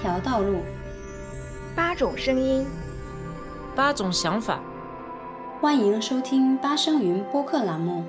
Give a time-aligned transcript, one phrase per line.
[0.00, 0.60] 条道路，
[1.74, 2.64] 八种声音，
[3.74, 4.62] 八种想法。
[5.60, 8.04] 欢迎收听八声云播客栏目。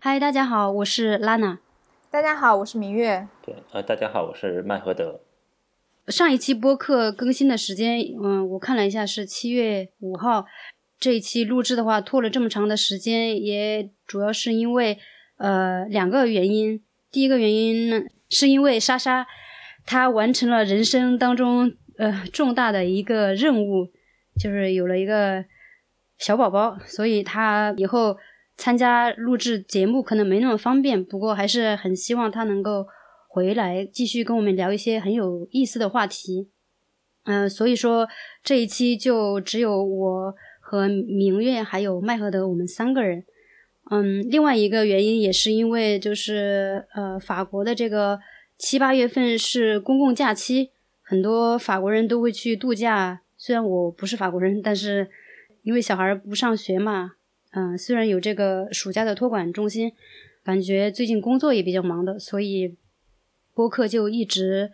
[0.00, 1.60] 嗨，大家好，我是拉娜。
[2.10, 3.28] 大家好，我是明月。
[3.46, 5.20] 对，呃，大家好，我是麦和德。
[6.08, 10.46] 上一期播客更新的时间，嗯，我看了一下是七月五号。
[10.98, 14.98] 这一期录制的话，拖了这么长的时间，也主要是因为
[15.36, 16.82] 呃两个原因。
[17.12, 18.02] 第一个原因呢，
[18.34, 19.26] 是因为莎莎
[19.86, 23.86] 她完成了人生当中呃重大的一个任务，
[24.38, 25.44] 就是有了一个
[26.18, 28.16] 小宝宝，所以她以后
[28.56, 31.04] 参加录制节目可能没那么方便。
[31.04, 32.86] 不过还是很希望她能够
[33.28, 36.50] 回来继续跟我们聊一些很有意思的话题。
[37.24, 38.08] 嗯，所以说
[38.42, 40.34] 这一期就只有我。
[40.66, 43.22] 和明月还有麦和德，我们三个人。
[43.90, 48.18] 嗯，另外一个原因也是因为，就是呃，法国的这个
[48.56, 50.70] 七八月份是公共假期，
[51.02, 53.20] 很多法国人都会去度假。
[53.36, 55.10] 虽然我不是法国人，但是
[55.62, 57.12] 因为小孩不上学嘛，
[57.52, 59.92] 嗯，虽然有这个暑假的托管中心，
[60.42, 62.76] 感觉最近工作也比较忙的，所以
[63.54, 64.70] 播客就一直。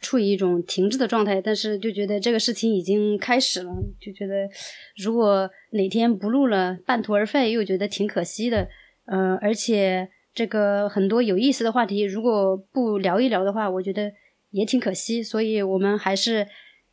[0.00, 3.70] 处于一种停滞的状态，但是就觉得这个事情已经开始了，
[4.00, 4.48] 就觉得
[4.96, 8.66] 如果哪天不录了，半途而废，又觉得挺可惜的。
[9.04, 14.10] 呃，而且这个很多有意思的话题，如果不聊一聊的话，我觉得
[14.50, 15.22] 也挺可惜。
[15.22, 16.46] 所以我们还是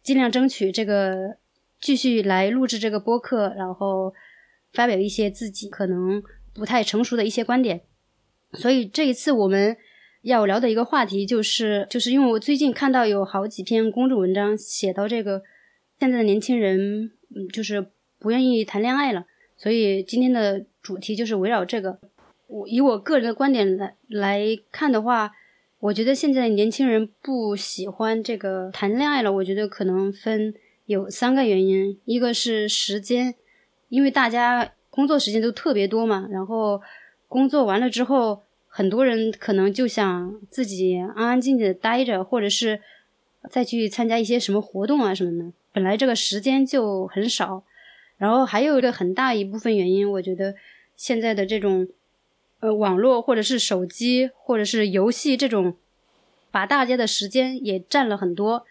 [0.03, 1.37] 尽量争取这个
[1.79, 4.13] 继续来录制这个播客，然后
[4.73, 6.21] 发表一些自己可能
[6.53, 7.81] 不太成熟的一些观点。
[8.53, 9.77] 所以这一次我们。
[10.27, 15.41] 要聊的一个话题就是，就是因为我最近看到有好几篇公众文章写到这个
[15.99, 17.87] 现在的年轻人，嗯，就是
[18.19, 21.97] 不愿意谈恋爱了，所以今天的主题就是围绕这个。
[22.47, 25.31] 我以我个人的观点来来看的话，
[25.79, 30.53] 我觉得现在的年轻人不喜欢这个谈恋爱了，我觉得可能分
[30.87, 33.33] 有三个原因，一个是时间，
[33.87, 36.81] 因为大家工作时间都特别多嘛，然后
[37.29, 38.43] 工作完了之后。
[38.77, 42.79] 很多人可能就想自己安安静静的待着，或者是
[43.49, 45.51] 再去参加一些什么活动啊什么的。
[45.71, 47.63] 本来这个时间就很少，
[48.17, 50.53] 然后还有一个很大一部分原因，我觉得
[50.95, 51.87] 现在的这种
[52.59, 55.75] 呃网络或者是手机或者是游戏这种，
[56.51, 58.67] 把大家的时间也占了很多。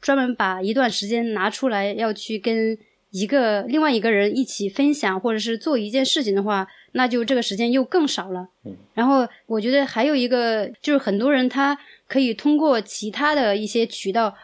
[0.00, 2.78] 专门把一段时间拿出来要去跟
[3.20, 6.66] 一个另外一个人一起分享，或者是做一件事情的话。
[6.92, 8.48] 那就这个时间又更少了。
[8.64, 11.78] 嗯，然后我觉得还有一个就是很多人他
[12.08, 14.34] 可以通过其他的一些渠道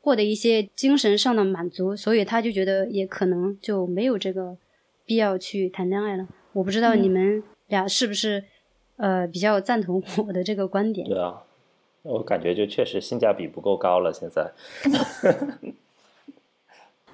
[0.00, 4.56] 获得一些精神上的满足，所以他就觉得也可能就没有这个
[5.06, 6.26] 必要去谈恋爱了。
[6.52, 8.42] 我不知道你们俩是不是
[8.96, 11.08] 呃比较赞同我的这个观点？
[11.08, 11.44] 对啊，
[12.02, 14.12] 我感觉就确实性价比不够高了。
[14.12, 14.50] 现在，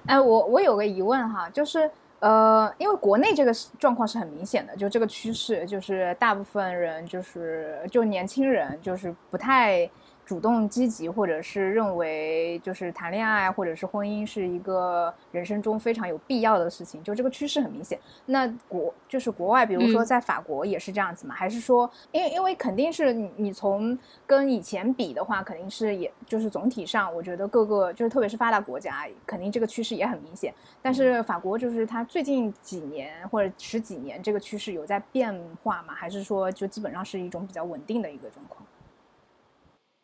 [0.05, 1.89] 哎，我我有个疑问哈，就是。
[2.21, 9.89] 呃，因为国内这个状况是很明显的，就这个趋势，就是大部分人就是就年轻人就是不太。
[10.29, 17.99] 主动积极，或者是认为就是谈恋爱或者是婚姻是一个人生中非常有必要的事情，就这个趋势很明显。
[18.27, 21.33] 那国就是国外，比如说在法国也是这样子嘛？
[21.33, 23.97] 还是说，因为因为肯定是你你从
[24.27, 30.53] 跟以前比的话，肯定是也就是总体上，我觉得各个就是特别是发达国家，肯定这个趋势也很明显。
[30.79, 35.95] 但是法国就是它最近几年或者十几年这个趋势有在变化吗？
[35.95, 38.63] 还是说就基本上是一种比较稳定的一个状况？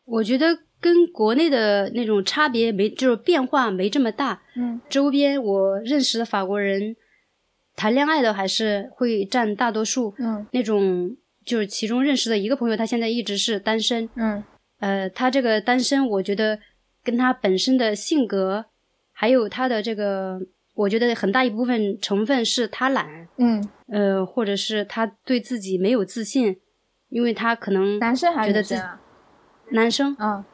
[0.06, 4.40] 我觉得跟国内的那种差别没，就是变化没这么大。
[4.54, 6.96] 嗯，周边我认识的法国人
[7.74, 10.14] 谈恋爱的还是会占大多数。
[10.18, 14.08] 嗯，那种就是其中认识的一个朋友，他现在一直是单身。
[14.14, 14.42] 嗯，
[14.78, 16.58] 呃，他这个单身，我觉得
[17.02, 18.66] 跟他本身的性格，
[19.12, 20.38] 还有他的这个，
[20.74, 23.28] 我觉得很大一部分成分是他懒。
[23.38, 26.56] 嗯，呃，或者是他对自己没有自信，
[27.08, 29.00] 因为他可能男生还是女生啊？
[29.70, 30.46] 男生，啊，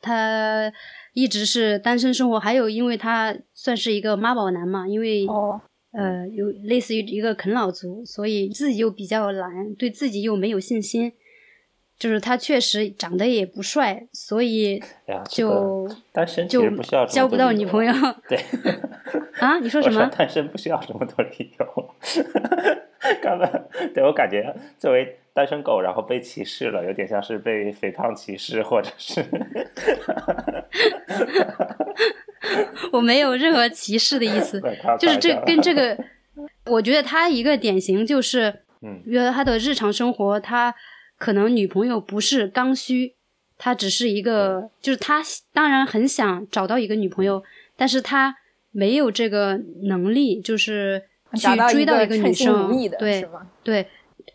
[0.00, 0.72] 他
[1.12, 5.60] 一直是单身生活，还有因为他算是一个妈宝男嘛，因为哦，
[5.92, 11.12] 呃，有类似于一个啃老族，所以自己又比较懒，对自己又没有信心，
[11.98, 14.82] 就是他确实长得也不帅，所以
[15.28, 16.68] 就单身就
[17.08, 17.92] 交不到女朋友。
[18.28, 18.38] 对，
[19.38, 20.06] 啊，你说什么？
[20.16, 21.94] 单身不需要这么多理由。
[23.22, 23.50] 刚刚
[23.94, 25.18] 对我感觉作为。
[25.34, 29.20] 单身狗，然后被歧视了，有点像是被肥胖歧视，或者是，
[32.92, 34.62] 我没有任何歧视的意思，
[34.96, 35.98] 就是这跟这个，
[36.66, 40.72] 我觉得他一个典型就是，嗯，觉得他的日常生活，他
[41.24, 43.14] 可能女朋友不是刚需，
[43.56, 45.22] 他只是一个，就是他
[45.54, 47.42] 当然很想找到一个女朋友，
[47.78, 48.36] 但是他
[48.72, 51.02] 没有这个能力，就是
[51.34, 53.26] 去追到一个女生，对
[53.62, 53.88] 对，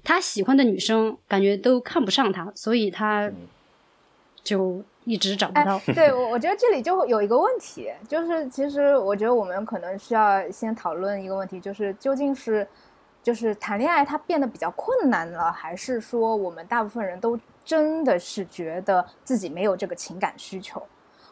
[0.03, 3.31] 他喜欢的女生感觉都看不上他，所以他
[4.43, 5.79] 就一直找不到。
[5.93, 12.67] 对，我 我觉得这里就有一个问题，就是其实我觉得我们可能需要先讨论一个问题，就是究竟是。
[13.21, 20.81] 就是谈恋爱，它变得比较困难了，还是说我们大部分人都真的是觉得自己没有这个情感需求？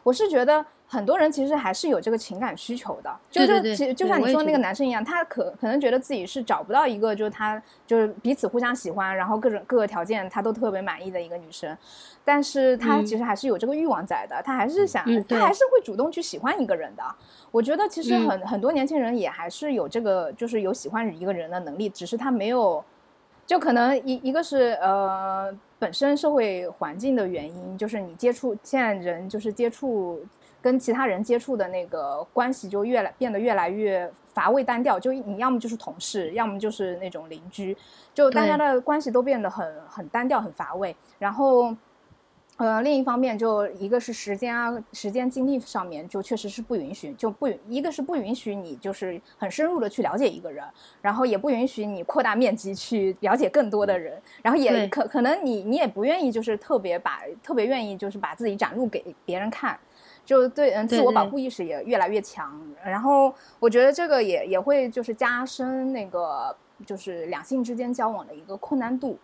[0.04, 0.66] 我是觉得。
[0.90, 11.78] 很多人其实还是有这个情感需求的，就是其实就像你说那个男生一样，他可可能觉得自己是找不到一个就是他就是彼此互相喜欢，然后各种各个条件他都特别满意的一个女生，
[12.24, 17.04] 但是他其实还是有这个欲望在的，他还是想，他还是会主动去喜欢一个人的。
[17.52, 22.82] 我觉得其实很很多年轻人也还是有这个就是有喜欢一个人的能力，只是他没有，
[23.46, 30.26] 就可能一一个是呃本身社会环境的原因，就是你接触现在人就是接触。
[30.62, 37.76] 跟其他人接触的那个关系就越来变得越来越乏味单调，就你要么就是同事，要么就是那种邻居，
[38.14, 40.96] 就大家的关系都变得很很单调、很乏味。
[41.18, 41.76] 然后，
[42.58, 50.64] 呃，另一方面，就一个是时间啊，时间精力上面就确实是不允许，就不一个是不允许你就是很深入的去了解一个人，
[51.02, 59.78] 然后也不允许你扩大面积去了解更多的人，然后也可可能你你也不愿意就是特别把特别愿意就是把自己展露给别人看。
[60.28, 66.54] 就对，嗯，自我保护意识也越来越强，然后我觉得这个也也会就是加深那个
[66.86, 69.18] 就是两性之间交往的一个困难度，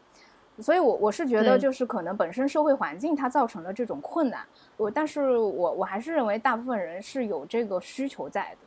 [0.59, 4.45] 所以我我是觉得就是可能本身社会环境它造成了这种困难，
[4.77, 8.62] 我但是我我还是认为大部分人是有这个需求在的。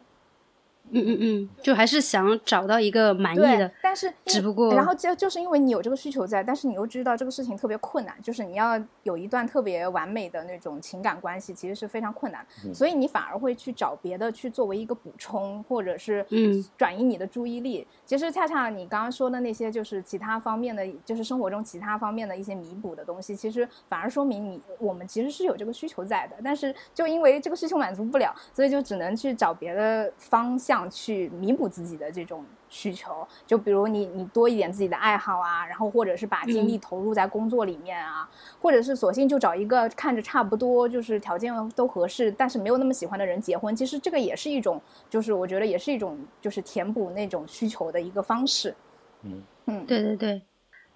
[0.90, 17.86] 嗯嗯嗯，就还是想找到一个满意的，但是只不过，然后就就是因为你有这个需求在，但是你又知道这个事情特别困难，就是你要有一段特别完美的那种情感关系，其实是非常困难，所以你反而会去找别的去作为一个补充，或者是嗯转移你的注意力。
[18.04, 30.75] 其实恰恰你刚刚说的那些，就是其他方面的，就是生活中其他方面的一些弥补的东西，其实反而说明你我们其实是有这个需求在的，但是就因为这个需求满足不了，所以就只能去找别的方向。
[30.90, 38.28] 去弥补自己的这种需求，就比如你你多一点自己的爱好啊，然后或者是把精力投入在工作里面啊，
[38.60, 43.74] 或者是索性就找一个看着差不多就是条件都合适，但是没有那么喜欢的人结婚。
[43.74, 48.74] 其实这个也是一种，就是我觉得也是一种就是填补那种需求的一个方式。
[49.22, 50.42] 嗯嗯，对对对，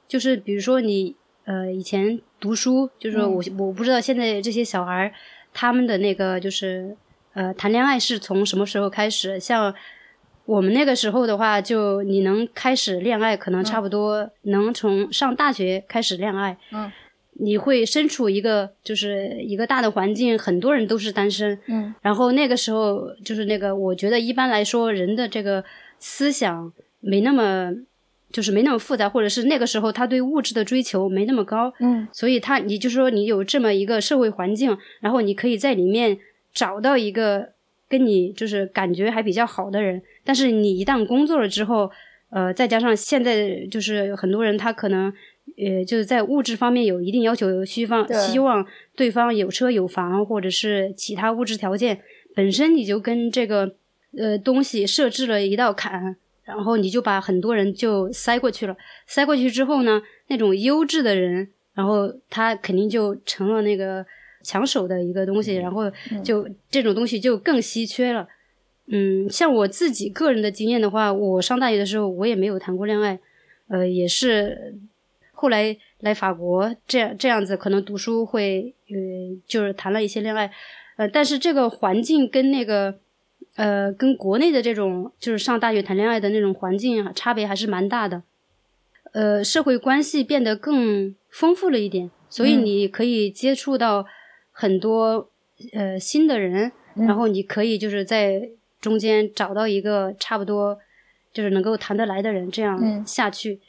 [0.08, 5.12] 就是比如说你呃以前读书，就是我我不知道现在这些小孩
[5.52, 6.96] 他们的那个就是。
[7.40, 9.40] 呃，谈恋爱是从什么时候开始？
[9.40, 9.74] 像
[10.44, 16.58] 我们那个时候的话，就你能开始恋爱，可能差不多能从上大学开始恋爱。
[16.70, 16.92] 嗯，
[17.38, 21.58] 你会身处一个就是一个大的环境，很多人都是单身。
[21.68, 25.64] 嗯，然后那个时候就是那个，我觉得一般来说人的这个
[25.98, 26.70] 思想
[27.00, 27.72] 没那么
[28.30, 31.72] 就是没那么复杂，或者是那个时候他对物质的追求没那么高。
[31.80, 36.18] 嗯，所以他你就说你有这么一个社会环境，然后你可以在里面。
[36.52, 37.52] 找到一个
[37.88, 41.90] 跟你就是感觉还比较好的人，但是你一旦工作了之后，
[42.30, 45.12] 呃，再加上现在就是很多人他可能
[45.56, 48.64] 呃就是在物质方面有一定要求，希望希望
[48.94, 52.00] 对方有车有房或者是其他物质条件，
[52.34, 53.74] 本身你就跟这个
[54.16, 64.06] 呃东西设置了一道坎，然后你就把很多人就塞过去了，塞过去之后呢，那种优质的人，然后他肯定就成了那个。
[64.42, 65.90] 抢手的一个东西，然后
[66.24, 68.26] 就这种东西就更稀缺了。
[68.92, 73.20] 嗯，像我自己个人的经验的话，我上大学的时候我也没有谈过恋爱，
[73.68, 74.74] 呃，也是
[75.30, 78.96] 后来来法国这样这样子，可能读书会呃
[79.46, 80.50] 就是谈了一些恋爱，
[80.96, 82.98] 呃，但是这个环境跟那个
[83.54, 88.24] 呃跟国内的这种就是上大学谈恋爱的那种环境差别还是蛮大的，
[89.12, 94.06] 呃，社会关系变得更丰富了一点，所以你可以接触到。
[94.50, 95.30] 很多
[95.72, 98.48] 呃新的人，然后你可以就是在
[98.80, 100.78] 中间找到一个差不多
[101.32, 103.60] 就是能够谈得来的人，这样下去。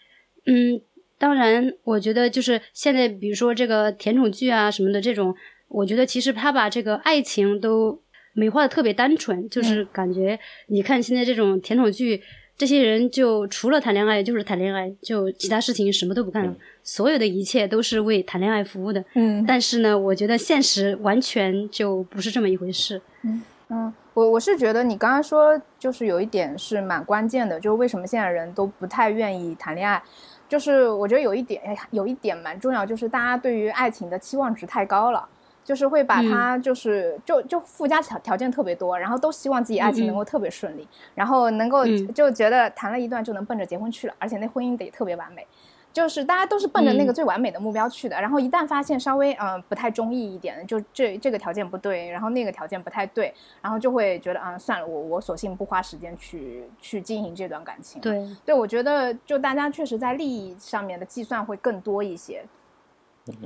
[0.46, 0.82] 嗯，
[1.18, 5.36] 当然，我觉得就是现在，比如说这个甜宠剧啊什么的这种，
[5.68, 8.02] 我觉得其实他把这个爱情都
[8.34, 12.22] 美化的特别单纯，就是感觉你看现在这种甜宠剧。
[12.58, 19.04] 这些人就除了谈恋爱就是谈恋爱，就其他事情什么都不干了，所有的一切都是为谈恋爱服务的。
[19.14, 23.02] 嗯，但是呢，我觉得现实完全就不是这么一回事。
[23.24, 30.02] 嗯嗯，我我是觉得你刚刚说就是有一点是蛮关键的，就是为什么现在人都不太愿意谈恋爱。
[30.50, 35.26] 就是我觉得有一点，哎有一点蛮重要，就是大家对于爱情的期望值太高了，
[35.64, 40.86] 就是会把它就是、就就附加条条件特别多，然后都希望自己爱情能够特别顺利，
[41.16, 45.48] 然后能够嗯就觉得谈了一段就能奔着结婚去了，而且那婚姻得特别完美。
[45.94, 58.02] 就是大家都是奔着那个嗯最完美的目标去的，然后一旦发现稍微嗯、呃不太中意一点，就这这个条件不对，然后那个条件不太对，然后就会觉得嗯算了，我我索性不花时间去去经营这段感情。
[58.02, 62.44] 对，对，我觉得就大家确实在利益上面的计算会更多一些，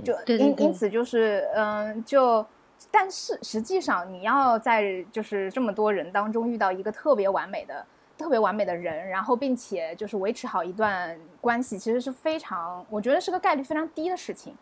[0.04, 2.46] 就对对对因因此就是嗯就。
[2.92, 7.84] 但是实际上，你要在就是这么多人当中遇到一个特别完美的、
[8.18, 14.56] 特别完美的人，然后并且就是维持好一段关系，其实是非常，我觉得是个概率非常低的事情。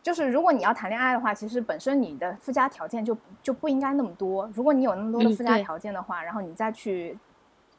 [0.00, 4.48] 就是如果你要谈恋爱的话，其实本身你的附加条件就就不应该那么多。
[4.54, 7.18] 如果你有那么多的嗯附加条件的话，然后你再去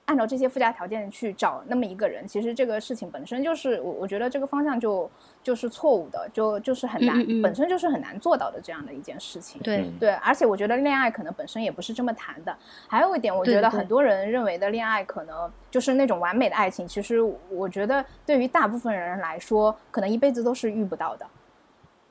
[0.10, 5.08] 按照这些附加条件去找那么一个人，其实这个事情本身就是我我觉得这个方向就
[5.44, 9.62] 就是错误的，就就是很难，嗯嗯嗯本身就是很难做到的这样的一件事情。
[9.62, 12.58] 对，嗯对，而且我觉得恋爱可能本身也不是这么谈的。
[12.88, 21.28] 还有一点，我觉得很多人认为的恋爱可能就是那种完美的爱情，其实我觉得对于大部分人来说，可能一辈子都是遇不到的。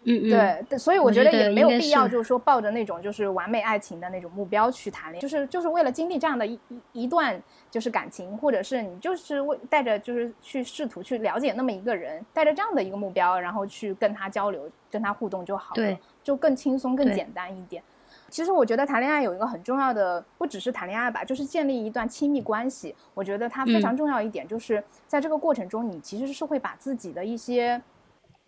[0.05, 7.41] 嗯嗯，对，所以我我觉觉得也没有必要就是说抱着那种就是完美爱情的那种目标去谈恋爱，就是就是为了经历这样的一一一段
[7.71, 17.83] 就是感情，或者是你就是为带着就是去试图去了解那么一个人，带着这样的一个目标，然后去跟他交流、跟他互动就好了，就更轻松、更简单一点。
[18.31, 22.95] 其实我觉得谈恋爱有一个很重要的，不只是谈恋爱吧，就是建立一段亲密关系。
[23.15, 27.81] 我觉得它非常嗯重要一点，就是在这个过程中，你其实是会把自己的一些，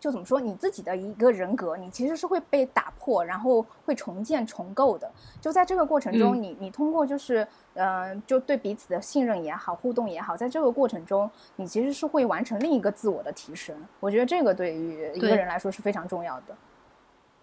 [0.01, 5.09] 就怎么说，你自己的一个人格，你其实是会被打破，然后会重建、重构的。
[5.41, 13.77] 就在这个过程中，嗯你你通过就是，嗯、就对彼此的信任也好，互动也好，在这个过程中，你其实是会完成另一个自我的提升。
[14.01, 16.47] 我觉得这个对于一个人来说是非常重要的。
[16.49, 16.57] 嗯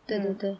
[0.08, 0.58] 对对对。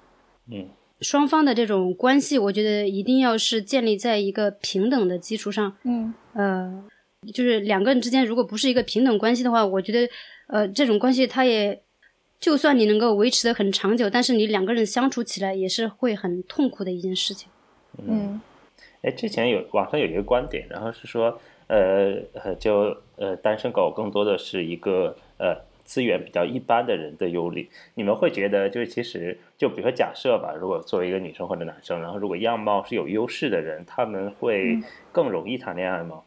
[0.52, 5.78] 嗯双方的这种关系，我觉得一定要是建立在一个平等的基础上。
[5.84, 6.84] 嗯呃，
[7.32, 10.12] 就是两个人之间如果不是一个平等关系的话，我觉得
[10.48, 11.84] 呃这种关系它也，
[12.40, 17.50] 就算你能够维持的很长久，但是你两个人相处起来也是会很痛苦的一件事情。
[18.08, 18.40] 嗯
[19.02, 27.66] 哎，之前有网上有一个观点，然后是说，呃呃，就呃单身狗更多的是一个呃资源比较一般的人的优劣。
[27.94, 36.22] 你们会觉得，就是其实就比如说假设吧，如果作为一个女生或者男生，然后如果样貌是有优势的人，他们会嗯更容易谈恋爱吗？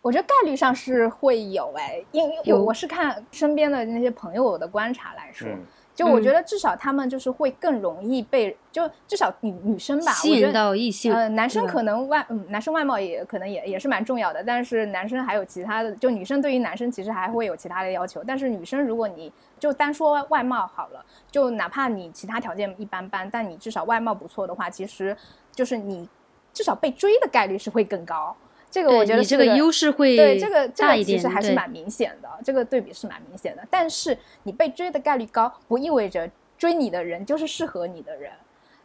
[0.00, 5.58] 我觉得概率上是会有哎，因为我我是看身边的那些朋友的观察来说，嗯
[5.94, 25.16] 就我嗯觉得至少他们就是会更容易被，就至少女女生吧，吸引我觉得到异性，呃，男生可能外嗯，男生外貌也可能也也是蛮重要的，但是男生还有其他的，就女生对于男生其实还会有其他的要求，但是女生如果你就单说外貌好了，就哪怕你其他条件一般般，但你至少外貌不错的话，其实
[25.50, 26.08] 就是你
[26.52, 28.36] 至少被追的概率是会更高。
[28.70, 33.66] 这个我觉得这个优势会对这个这个其实还是蛮明显的，这个对比是蛮明显的。
[33.70, 38.32] 但是你被追的概率高，不意味着追你的人就是适合你的人，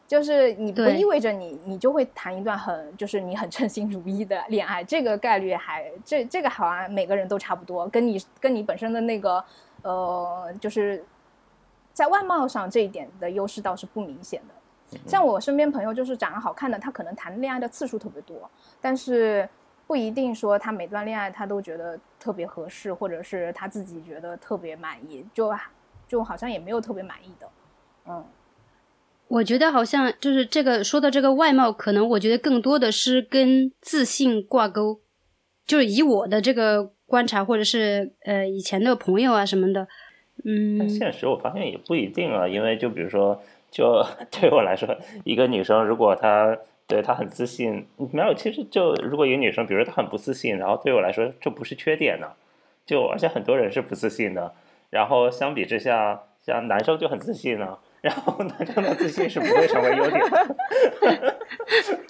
[0.08, 9.44] 就是你不意味着你你就会谈一段很就是你很称心如意的恋爱，这个概率还这这个好像每个人都差不多，跟你跟你本身的那个
[9.82, 11.04] 呃就是
[11.92, 15.00] 在外貌上这一点的优势倒是不明显的。
[15.08, 18.50] 像我身边朋友就是长得好看的，他可能谈恋爱的次数特别多，
[18.80, 19.50] 但是
[19.88, 25.54] 不一定说他每段恋爱他都觉得特别合适，或者是他自己觉得特别满意，就
[26.08, 27.48] 就好像也没有特别满意的。
[28.08, 28.24] 嗯
[29.30, 35.00] 我觉得好像就是这个说的这个外貌，可能我觉得更多的是跟自信挂钩。
[35.66, 39.88] 就是以我的这个观察，或者是呃以前的朋友啊什么的，
[40.44, 46.56] 嗯，但现实我发现也不一定啊，因为就比如说，就 对我来说，一个女生如果她
[46.93, 52.27] 对他很自信，没有，其实就如果一个女生，比如说她很不自信，然后对我来说这不是缺点呢、
[52.85, 54.53] 就而且很多人是不自信的，
[54.91, 60.55] 然后相比之下，像男生就很自信呢、然后男生的自信是不会成为优点的。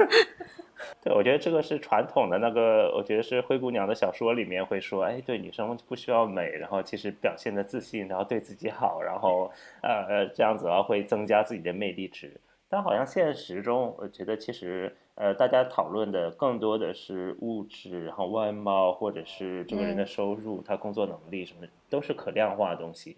[1.01, 9.49] 对，我觉得这个是传统的那个，我觉得是灰姑娘的小说里面会说，哎，对，女生不需要美，然后其实表现的自信，然后对自己好，然后
[9.81, 12.33] 呃呃这样子的话会增加自己的魅力值。
[12.73, 23.15] 但好像现实中，我觉得其实呃大家讨论的更多的是物质，然后外貌或者是这个人的收入，他工作能力什么的，都是可量化的东西。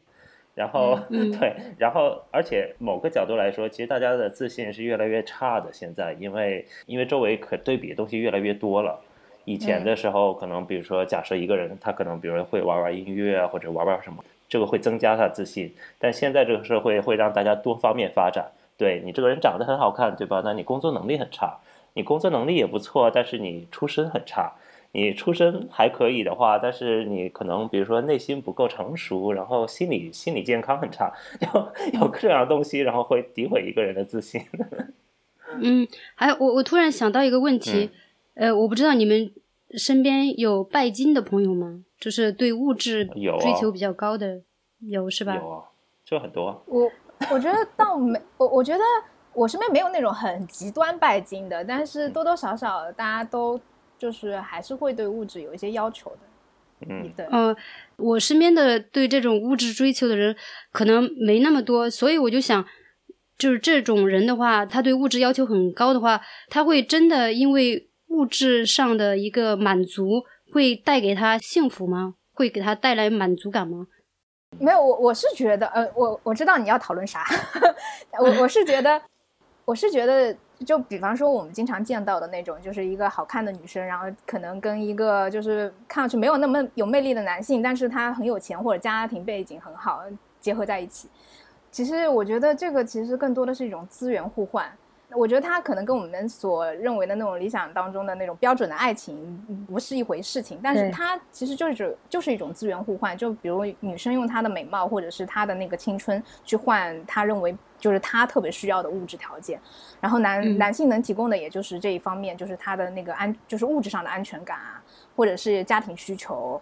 [0.55, 5.71] 然后、嗯 对，然后而且某个角度来说，其实大家的自信是越来越差的。
[5.71, 8.99] 现在，因为因为周围可对比的东西越来越多了，
[9.45, 15.73] 以前的时候，可能比如说，假设一个人他可能比如说会玩玩音乐啊，或者玩玩什么，这个会增加他自信。
[15.97, 18.51] 但现在这个社会会让大家多方面发展。
[18.77, 20.41] 对你这个人长得很好看，对吧？
[20.43, 21.59] 那你工作能力很差，
[21.93, 24.53] 你工作能力也不错，但是你出身很差。
[24.91, 34.41] 你出身还可以的话，但是你可能比如说内心不够成熟，然后心理心理健康很差，有有各样的东西，然后会诋毁一个人的自信。
[35.59, 37.89] 嗯，还有我我突然想到一个问题，
[38.35, 39.29] 呃，我不知道你们
[39.71, 41.83] 身边有拜金的朋友吗？
[41.99, 44.41] 就是对物质追求比较高的，
[44.79, 45.35] 有是吧？
[45.35, 45.63] 有啊，
[46.05, 46.63] 就很多。
[46.67, 46.89] 我
[47.31, 48.83] 我觉得倒没，我我觉得
[49.33, 53.59] 我身边没有那种很极端拜金的，但是多多少少大家都。
[53.97, 56.17] 就是还是会对物质有一些要求的，
[56.89, 57.55] 嗯，对，嗯，
[57.95, 60.35] 我身边的对这种物质追求的人
[60.73, 62.63] 可能没那么多，所以我就想，
[63.37, 66.19] 就是这种人的话，他对物质要求很高的话，
[66.49, 72.15] 他会真的因为物质上的一个满足，会带给他幸福吗？
[72.33, 73.87] 会给他带来满足感吗？
[74.59, 77.23] 没有，我我是觉得，呃，我我知道你要讨论啥，
[78.19, 79.01] 我我是觉得，
[79.65, 80.35] 我是觉得。
[80.65, 90.03] 就比方说，我们经常见到的那种，就是一个好看的女生，然后可能跟一个就是看上去没有那么有魅力的男性，但是他很有钱或者家庭背景很好，
[90.39, 91.09] 结合在一起。
[91.71, 94.65] 其实我觉得这个其实更多的是一种资源互换。
[95.15, 103.17] 我觉得他可能跟我们所认为的那种理想当中的那种标准的爱情不是一回事情，但是他其实就是就是一种资源互换。
[103.17, 109.59] 就比如女生用她的美貌或者是她的那个青春去换他认为就是他特别需要的物质条件，
[110.01, 114.83] 然后男男性能提供的也就是这一方面，就是他的那个安就是物质上的安全感啊，
[115.15, 116.61] 或者是家庭需求。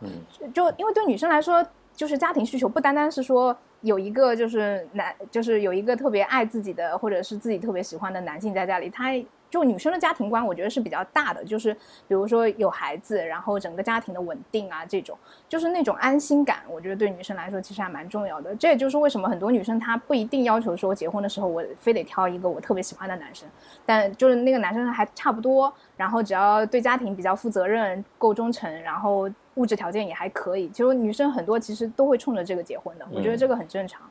[0.54, 3.58] 就因为对女生来说，就是家庭需求不单单是说。
[3.84, 9.14] 有一个就是男，就是有一个特别爱自己的，或者是自己特别喜欢的男性在家里，他
[9.50, 11.72] 就女生的家庭观，我觉得是比较大的，就是
[12.08, 15.16] 比如说有孩子，然后整个家庭的稳定啊，这种
[15.48, 18.56] 就是那种安心感，我觉得对女生来说其实还蛮重要的。
[18.56, 23.48] 这也就是为什么很多女生她不一定要求说结婚的时候我非得挑一个我特别喜欢的男生，
[23.86, 29.30] 但就是那个男生还差不多，然后只要对家庭比较负责任、够忠诚，然后。
[29.56, 34.02] 物质条件也还可以，其实女生很多其实都会冲着这个结婚的，我觉得这个很正常。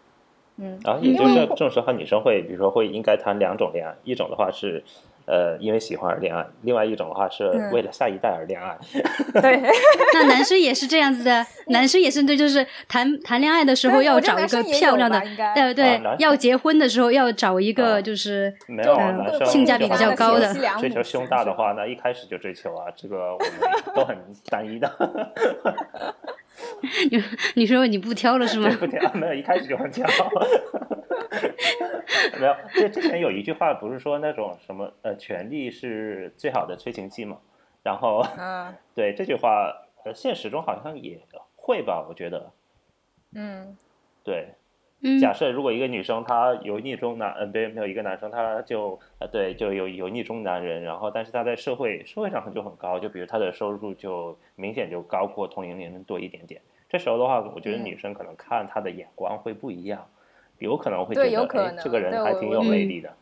[0.59, 4.85] 嗯，啊，也就是正时候女生会，比如说会应该谈两种恋爱，一种的话是。
[5.27, 8.77] 呃，因为喜欢而恋爱，另外一种的话是为了下一代而恋爱。
[9.41, 9.63] 对，
[10.15, 15.21] 那男生也是这样子的， 男生也是对，就是谈谈恋爱的时候要找一个漂亮的，
[15.55, 23.51] 对对，要结婚的时候要找一个就是没有男生性价比比较高的，追求胸大的话，那一开始就追求啊，这个我们
[23.95, 24.17] 都很
[24.49, 24.91] 单一的。
[27.11, 27.23] 你
[27.55, 28.69] 你说你不挑了是吗？
[28.79, 30.07] 不挑，没有，一开始就很挑。
[32.39, 37.39] 没有，这之前有一句话不是说那种什么呃，权力是最好的催情剂嘛？
[37.83, 39.73] 然后，嗯，对这句话，
[40.05, 41.21] 呃，现实中好像也
[41.57, 42.05] 会吧？
[42.09, 42.53] 我觉得，
[43.35, 43.77] 嗯，
[44.25, 44.55] 对，
[45.21, 56.61] 假设如果一个女生她油腻中男，嗯，对，没有一个男生他就呃，对，就有油腻中男人，然后但是他在社会社会上就很高，就比如他的收入就明显就高过同龄人多一点点。
[56.89, 60.07] 这时候的话，我觉得女生可能看他的眼光会不一样。
[60.59, 63.13] 有可能会觉得这个人还挺有魅力的，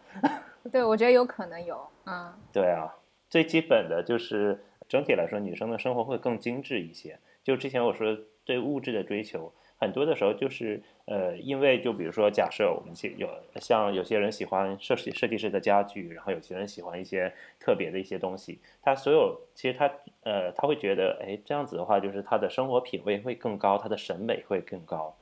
[0.71, 2.95] 对，我觉得有可能有，嗯，对啊，
[3.31, 7.19] 最基本的就是整体来说，女生的生活会更精致一些。
[7.43, 8.15] 就之前我说
[8.45, 13.27] 对物质的追求，很多的时候就是呃，因为就比如说，假设我们有
[13.59, 19.91] 像有些人喜欢设计设计师的家具，然后有些人喜欢一些特别的一些东西，他所有其实他
[20.23, 25.15] 呃他会觉得，哎，这样子的话，就是他的生活品味会更高，他的审美会更高。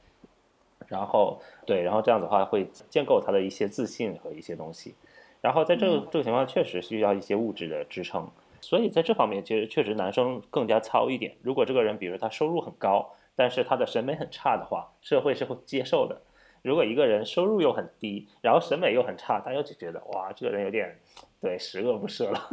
[0.88, 4.94] 然后对，然后这样子的话会建构他的一些自信和一些东西，
[5.40, 8.28] 然后在这个这个情况确实需要一些物质的支撑，
[8.60, 11.34] 所以在这方面其实确实男生更加糙一点。
[11.42, 16.20] 如果这个人比如他收入很高，但是他的审美很差的话，社会是会接受的。
[16.62, 20.98] 如果一个人收入又很低，然后审美又很差，大家就觉得哇，这个人有点
[21.40, 22.50] 对十恶不赦了。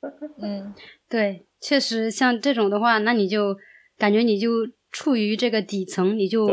[0.40, 0.74] 嗯，
[1.06, 3.54] 对，确实像这种的话，那你就
[3.98, 4.48] 感觉你就
[4.90, 6.48] 处于这个底层，你就。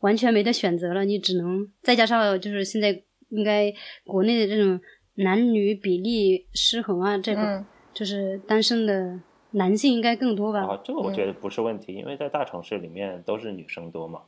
[0.00, 4.80] 完全没得选择了，你只能再加上就是现在应该国内的这种
[5.14, 9.18] 男女比例失衡啊，这个就是单身的
[9.52, 10.60] 男性应该更多吧？
[10.60, 14.20] 啊，这个我觉得不是问题，因为在大城市里面都是女生多嘛，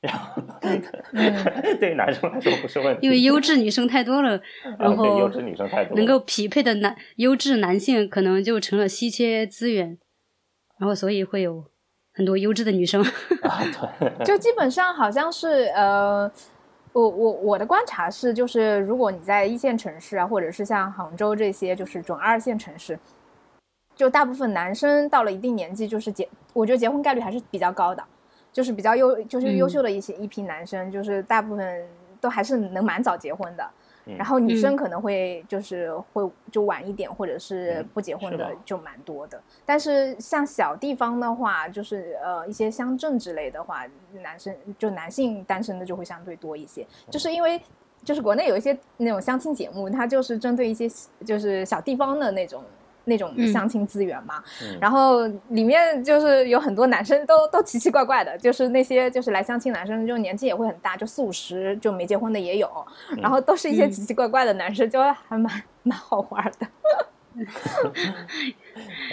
[0.00, 0.42] 然后
[1.80, 4.40] 对 男生来说不是问题，因为优质女生太多了，
[4.78, 9.98] 然后优质女生太多，能够匹配的男优质男性可能就成了稀缺资源，
[10.78, 11.64] 然后所以会有。
[12.18, 13.04] 很多优质的女生，
[14.24, 16.22] 就基本上好像是呃，
[16.94, 22.98] 我我我的观察是，就是如果你在一线城市啊，或者是像杭州这些就是准二线城市，
[23.96, 28.04] 就大部分男生到了一定年纪，就是结，我觉得结婚概率还是比较高的，
[28.52, 31.84] 就是比较优，就是优秀的一些一批男生，就是大部分
[32.20, 33.68] 都还是能蛮早结婚的。
[34.16, 39.42] 然后女生可能会就是会就晚一点，或者是不结婚的就蛮多的。
[39.64, 43.84] 但是像小地方的话，就是呃一些乡镇之类的话，
[44.22, 47.60] 男生就男性单身的就会相对多一些，就是因为
[48.04, 50.88] 就是国内有一些那种相亲节目，它就是针对一些
[51.24, 52.62] 就是小地方的那种。
[53.06, 54.42] 那种相亲资源嘛，
[54.80, 62.68] 然后里面就是有很多男生都 都奇奇怪怪的，就是那些就是来相亲男生，就年纪也会很大，就四五十就没结婚的也有，
[63.18, 66.66] 然后都是一些奇奇怪怪的男生，就还蛮蛮好玩的。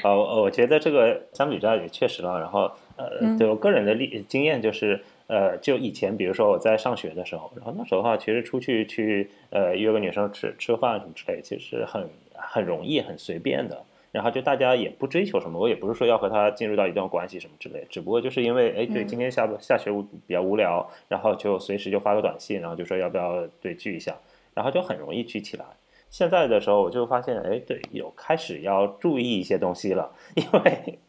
[0.03, 2.39] 呃， 我觉得这个相比之下也确实了。
[2.39, 12.09] 然后呃，对我个人的历经验就是，呃，就以前比如说我在上学的时候，然后那时候的话，其实出去去呃约个女生吃吃饭什么之类，其实很。
[12.47, 19.91] 很容易，很随便的，然后就大家也不追求什么，我也不是说要和他进入到一段关系什么之类，只不过就是因为，哎，对，今天下下学
[20.27, 24.15] 比较无聊，然后就随时就发个短信，然后就说要不要对聚一下，
[24.53, 25.65] 然后就很容易聚起来。
[26.09, 30.99] 现在的时候我就发现，哎，对，有开始要注意一些东西了， 因为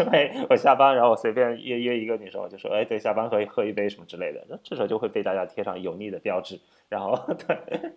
[0.00, 6.58] 因为我下班，然后我随便约约一个女生，我就说，哎，对，下班可以喝一杯什么之类的，那这时候就会被大家贴上油腻的标志，
[6.88, 7.92] 然后 对。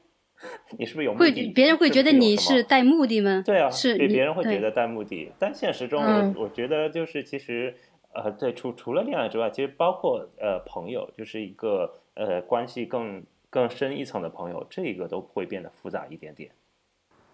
[0.78, 1.52] 你是不是有目的？
[1.54, 3.44] 别人会觉得你是带目的吗？
[3.46, 5.32] 对啊，是别人会觉得带目的。
[5.40, 7.76] 但现实中，我我觉得就是其实，
[8.14, 16.52] 呃，对，除除了恋爱之外，其实包括呃朋友，就是一个呃关系更更深一层的朋友，这个都会变得复杂一点点。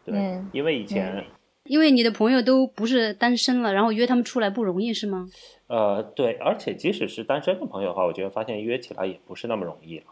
[0.03, 1.23] 对，因为以前，
[1.65, 5.27] 因为你的朋友都不是单身了，然后约他们出来不容易是吗？
[5.67, 10.05] 呃，对，而且即使是单身的朋友的话，我觉得发现约起来也不是那么容易了。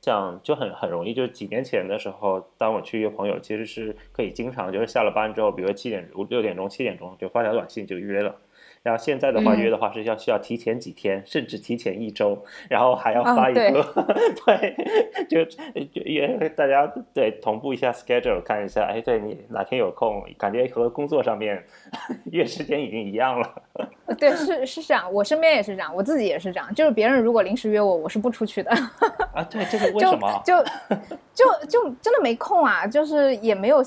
[0.00, 8.34] 像就很很容易，就是几年前的时候，当我去约朋友，其实是可以经常就是下了班之后，比如说七点五六点钟、七点钟就发条短信就约了。
[8.82, 13.84] 然后现在的话约的话是要需要提前几天，甚至提前一周，然后还要发一个，
[14.46, 14.74] 对，
[15.28, 21.62] 就就约大家对同步一下 schedule，看一下，哎，对你哪天有空，感觉和工作上面
[22.32, 23.62] 约时间已经一样了。
[24.18, 28.70] 对，是是这样，我身边也是这样，我自己也是这样，就是别人如果临时约我，我是不出去的。
[29.34, 30.42] 啊，对，这个为什么？
[30.44, 30.56] 就
[31.34, 33.82] 就就真的没空啊，就是也没有，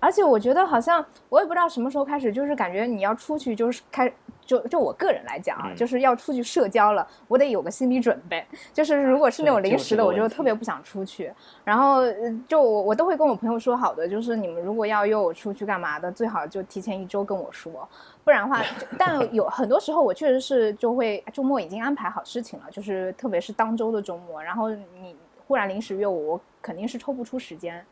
[0.00, 4.12] 而且我觉得好像我也不知道什么时候开始，就是感觉你要出去就是开。
[4.48, 8.42] 就就我个人来讲啊，就是要出去社交了，我得有个心理准备。
[8.72, 11.30] 就是如果是那种临时的，我就特别不想出去。
[11.64, 12.00] 然后
[12.48, 17.86] 就我我都会跟我朋友说好的，就是你们如果要约我出去干嘛的，最好就提前一周跟我说，
[18.24, 18.64] 不然的话。
[18.98, 25.14] 但有很多时候我确实是就会周末已经安排好事情了，就是特别是当周的周末，然后你
[25.46, 27.84] 忽然临时约我，我肯定是抽不出时间。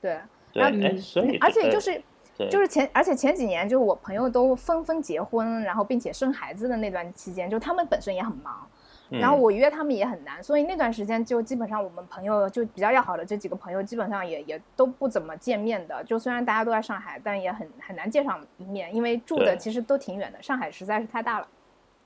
[0.00, 0.18] 对，
[0.52, 2.02] 对，所以而且就是。
[2.50, 8.66] 就是前，而且前几年，就是我朋友都纷纷结婚，然后并且生孩子的那段期间，就他们本身也很忙，
[9.10, 16.02] 然后我约他们也很难，所以那段时间就基本上我们朋友就比较要好的这几个朋友，基本上也也都不怎么见面的。
[16.02, 21.46] 就虽然大家都在上海，但也很很难见上一面，因为住的其实都挺远的，上海实在是太大了。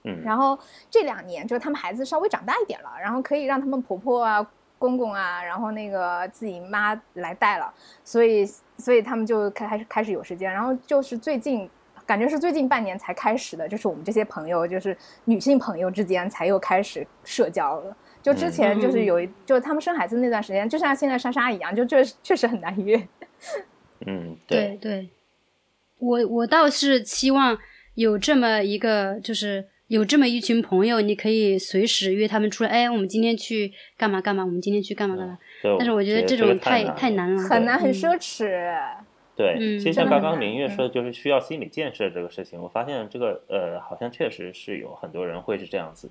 [0.03, 0.21] 嗯。
[0.23, 0.59] 然后
[0.91, 4.47] 这两年，就是他们孩子稍微长大一点了，然后可以让他们婆婆啊。
[4.79, 7.73] 公公啊，然后那个自己妈来带了，
[8.05, 8.45] 所以
[8.77, 11.69] 所以他们就开开始开始有时间，然后就是最近
[12.05, 17.97] 感觉是最近半年才开始的，就是我们这些朋友，就是女性朋友之间才又开始社交了。
[18.23, 22.97] 就之前就是有一，就他们生孩子那段时间，就像现在莎莎一样，就确确实很难约。
[24.07, 25.09] 嗯，对对，
[25.99, 27.57] 我我倒是期望
[27.95, 29.67] 有这么一个就是。
[29.89, 32.71] 有这么一群朋友，你可以随时约他们出来。
[32.71, 34.45] 哎，我们今天去干嘛干嘛？
[34.45, 35.39] 我们今天去干嘛干嘛？
[35.79, 38.77] 但是我觉得这种太太难了，很难，很奢侈。
[39.37, 42.61] 对，其实像刚刚明月说的，就是需要心理建设这个事情。
[42.61, 46.11] 我发现这个呃，好像确实是有很多人会是这样子。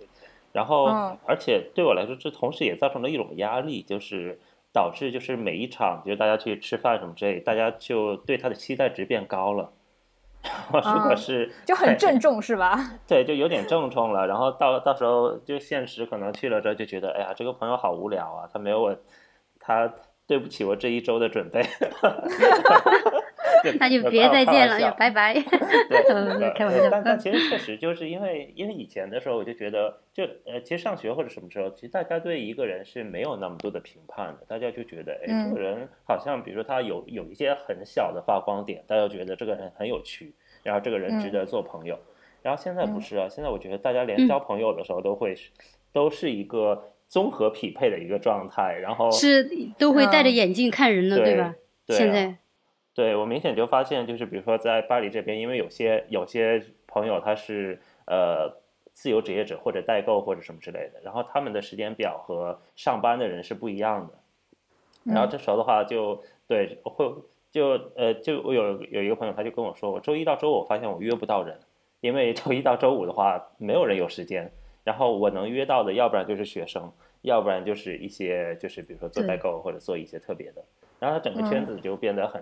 [0.54, 0.86] 然后，
[1.26, 4.40] 而且对我来说，这同时也造成了一种压力，就是
[4.72, 9.72] 导致就是每一场，就是大家去吃饭什么之类，大家就对他的期待值变高了。
[10.96, 12.92] 如果是就很郑重是吧？
[13.08, 14.28] 对，就有点郑重了。
[14.28, 18.96] 然后到到时候就现实可能去了之后就觉得，哎呀，这个朋友好无聊啊，他没有我，
[19.60, 19.92] 他
[20.28, 21.62] 对不起我这一周的准备。
[23.80, 25.34] 那就别再见了，拜拜。
[25.90, 26.90] 对，开玩笑。
[26.90, 41.98] 但但其实确实就是因为因为以前的时候我就觉得，就呃，其实上学或者什么时候，其实大家对一个人是没有那么多的评判的，大家就觉得，哎，这个人好像比如说他有有一些很小的发光点，大家觉得这个人很有趣，然后这个人值得做朋友。
[42.42, 45.36] 然后现在不是啊，现在我觉得大家连交朋友的时候都会
[45.92, 49.50] 都是一个综合匹配的一个状态，然后是
[49.80, 51.56] 都会戴着眼镜看人的，对吧？
[51.88, 52.38] 现在。
[52.96, 57.78] 对我明显就发现，就是比如说在巴黎这边，因为有些有些朋友他是
[58.08, 58.50] 呃
[58.94, 64.14] 自由职业者或者代购或者什么之类的，然后他们的时间表和上班的人是不一样的。
[65.04, 67.14] 然后这时候的话就对会
[67.52, 71.60] 就呃就我有有一个朋友他就跟我说，我周一到周五我发现我约不到人，
[72.00, 74.50] 因为周一到周五的话没有人有时间，
[74.86, 80.64] 然后我能约到的要不然就是学生，要不然就是一些就是比如说做代购或者做一些特别的，
[80.98, 82.42] 然后他整个圈子就变得很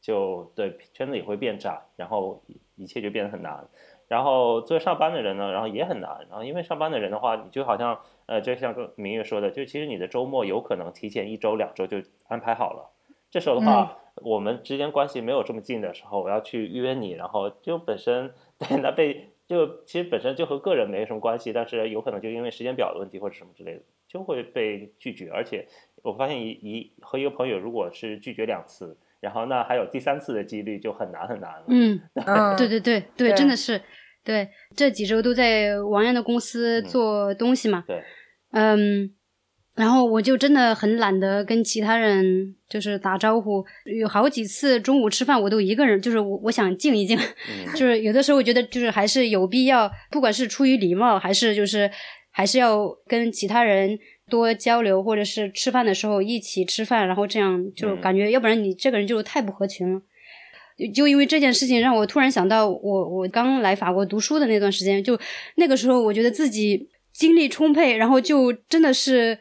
[0.00, 2.42] 就对圈子也会变窄，然后
[2.76, 3.66] 一切就变得很难。
[4.06, 6.26] 然后作为上班的人呢，然后也很难。
[6.30, 12.90] 然后因为上班的人的话，你就好像呃，就像明月说的，就其实你的周末有可能提前一周两周就安排好了。
[13.30, 25.28] 这时候的话，我们之间关系没有这么近的时候，我要去约你，然后就本身 对那被就其实本身就和个人没什么关系，但是有可能就因为时间表的问题或者什么之类的，就会被拒绝。
[25.30, 25.66] 而且
[26.02, 31.64] 我发现一一和一个朋友如果是拒绝两次，然后那还有第三次的几率就很难很难了。
[31.68, 33.80] 嗯，嗯对对对对，对真的是，
[34.24, 38.02] 对，这几周都在王源的公司做东西嘛，对，
[38.52, 39.10] 嗯，
[39.74, 43.64] 然后我就真的很懒得跟其他人就是打招呼，
[44.00, 47.72] 有好几次中午吃饭我都一个人，就是我我想静一静，嗯。
[47.74, 51.90] 就是有的时候我觉得就是还是有必要，不管是出于礼貌，还是就是
[52.30, 60.00] 还是要跟其他人多交流，或者是吃饭的时候一起吃饭，然后这样就嗯感觉，要不然你这个人就太不合群了。
[60.78, 65.18] 就就因为这件事情，让我突然想到我我刚来法国读书的那段时间，就
[65.56, 69.36] 那个时候我觉得自己精力充沛，然后就真的是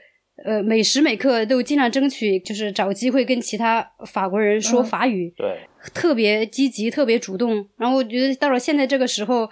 [0.46, 5.32] 呃每时每刻都尽量争取，就是找机会跟其他法国人说嗯法语。
[5.38, 5.60] 对，
[5.94, 7.68] 特别积极、特别主动。
[7.78, 9.48] 然后我觉得到了现在这个时候，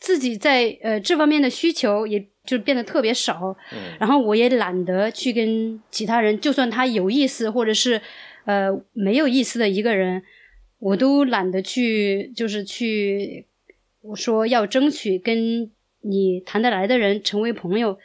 [0.00, 3.56] 自己在呃这方面的需求也就变得特别少。
[3.72, 8.00] 嗯然后我也懒得去跟其他人，就算他有意思或者是
[8.44, 10.22] 呃没有意思的一个人，
[10.78, 13.46] 我都懒得去，就是去
[14.02, 15.70] 我说要争取跟
[16.02, 17.98] 你谈得来的人成为朋友。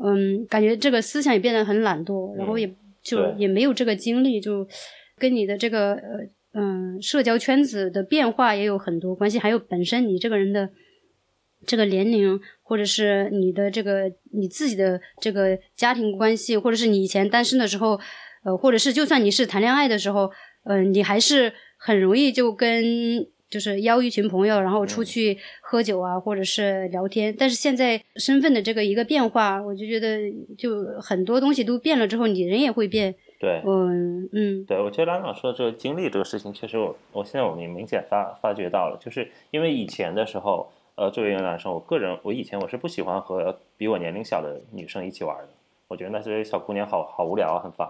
[0.00, 2.72] 嗯，感觉这个思想也变得很懒惰，然后也
[3.02, 4.64] 就对也没有这个精力，就
[5.18, 6.18] 跟你的这个呃
[6.52, 10.70] 嗯社交圈子的变化也有很多关系，还有本身你这个人的
[11.66, 17.98] 这个年龄，或者是你的这个你自己的这个家庭关系，或者是你以前单身的时候，
[18.44, 20.30] 呃，或者是就算你是谈恋爱的时候，
[20.64, 27.34] 嗯、你还是很容易就跟就是邀一群朋友，然后出去喝酒啊，或者是聊天。
[27.38, 30.18] 但是现在身份的这个一个变化，我就觉得
[30.56, 33.14] 就很多东西都变了之后，你人也会变。
[33.40, 45.48] 对，嗯嗯对，我觉得兰总说的这个经历这个事情，确实我我现在我们也明显发发觉到了，就是因为以前的时候，呃，作为一个男生，我个人我以前我是不喜欢和比我年龄小的女生一起玩的，
[45.88, 47.88] 我觉得那些小姑娘好好无聊啊，很烦。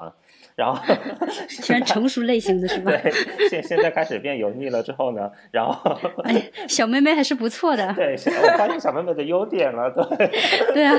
[0.55, 0.81] 然后
[1.49, 2.91] 全成熟类型的是吧？
[2.91, 3.11] 对，
[3.49, 7.93] 现现在开始变油腻了之后呢，然后哎，小妹妹还是不错的。
[7.95, 10.31] 对，我发现小妹妹的优点了，对。
[10.73, 10.95] 对啊，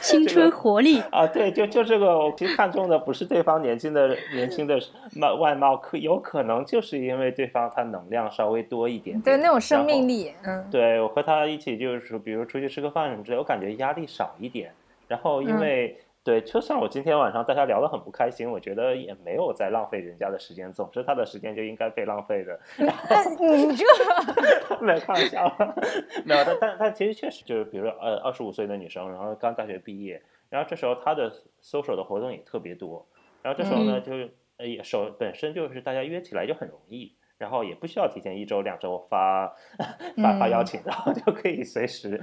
[0.00, 1.00] 青春活力。
[1.10, 4.78] 啊，对，就就这个，我其实看中的不是对方年轻的年轻的
[5.20, 14.72] 外外貌，可有可能就是因为对方他能量稍微多一点点，对那种生命力，嗯，对我和他一起就是说，比如出去吃个饭什么之类，我感觉压力少一点。
[15.10, 22.60] 然后因为、对，就算我今天晚上大家聊得很不开心，我觉得也没有在浪费人家的时间，总之他的时间就应该被浪费的。
[22.78, 23.84] 哎你这
[24.80, 25.52] 没有开玩笑，
[26.24, 31.28] 没有，但但但其实确实就是，比如说呃二十五岁的女生，然后刚大学毕业，然后这时候她的
[31.60, 33.04] social 的活动也特别多，
[33.42, 39.48] 然后这时候呢，就是呃也手本身就是大家约起来就很容易，然后也不需要提前一周两周发
[40.22, 42.22] 发发邀请，然后就可以随时。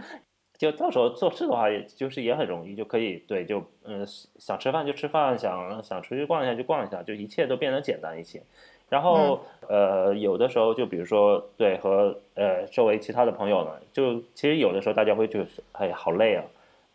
[0.57, 4.05] 就到时候做事的话，也就是也很容易，就可以对，就嗯
[4.37, 8.41] 想吃饭就吃饭，想想出去逛一下就逛一下，就一切都变得简单一些。
[8.89, 16.43] 然后、呃，有的时候就比如说对和呃周围其他的朋友呢，就其实有的时候大家会就是哎好累啊，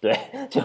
[0.01, 0.13] 对，
[0.49, 0.61] 就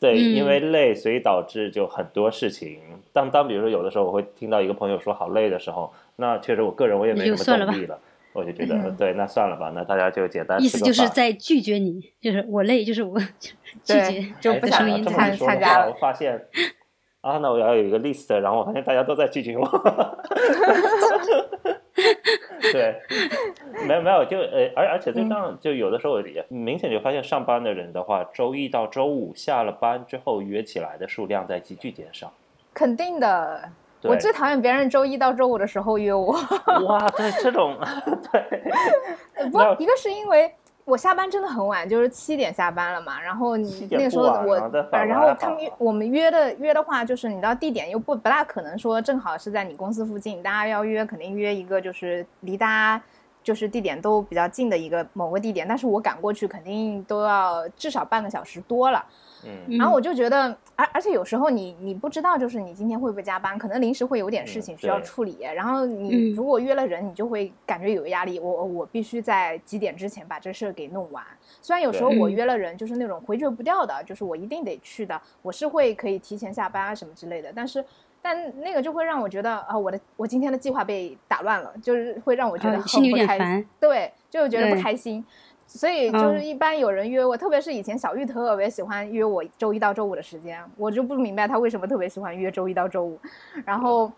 [0.00, 2.80] 对，嗯因为累，所以导致就很多事情。
[3.12, 7.98] 当当比如说有的时候我会听到一个朋友说好累的时候，那确实我个人我也没什么动力了。
[8.36, 13.18] 我就觉得嗯对，那算了吧，那大家就简单意思就是在拒绝你，就是我累，就是我
[13.82, 15.34] 拒绝就哎的声音不想这么在。
[15.34, 16.46] 一说的参加我发现
[17.22, 19.66] 啊，那我要有一个 list，然后我发现大家都在拒绝我。
[22.72, 23.00] 对，
[23.86, 32.32] 没有没有，就呃，而而且就这样，就有的时候也明显就发现，上班的人的话，周一到周五下了班之后约起来的数量在急剧减少。
[32.74, 33.70] 肯定的。
[34.06, 36.32] 对我最讨厌别人周一到周五的时候约我，
[36.86, 37.76] 哇，对这种，
[38.32, 40.52] 对，不，一个是因为
[40.84, 43.20] 我下班真的很晚，就是七点下班了嘛。
[43.20, 44.56] 然后你那个时候我
[44.92, 53.02] 然后他们约我们约的约的话，就是你到地点又不不大可能说正好是在你公司附近，大家要约肯定约一个就是离大家
[53.42, 55.66] 就是地点都比较近的一个某个地点。
[55.66, 59.04] 但是我赶过去肯定都要至少半个小时多了。
[59.46, 59.78] 嗯。
[59.78, 66.34] 然后我就觉得，而而且有时候你你不知道，就是你今天会不会加班，可能临时会有点事嗯情需要处理，然后你嗯。
[66.34, 71.24] 如果约了人，你就会感觉有压力，我我必须在几点之前把这事儿给弄完。
[71.62, 77.84] 虽然有时候我约了人，就是那种回绝不掉的，就是我一定得去的，我是会可以提前下班啊什么之类的，但是。
[78.22, 83.56] 但那个就会让我觉得啊，我的我今天的计划被打乱了，就是会让我觉得很啊心里有不开点烦。
[83.56, 85.24] 心，对，就觉得不开心。
[85.66, 93.18] 所以就是嗯一般有人约我，特别是以前小玉特别喜欢约我周一到周五的时间，我就不明白他为什么特别喜欢约周一到周五。
[93.64, 94.10] 然后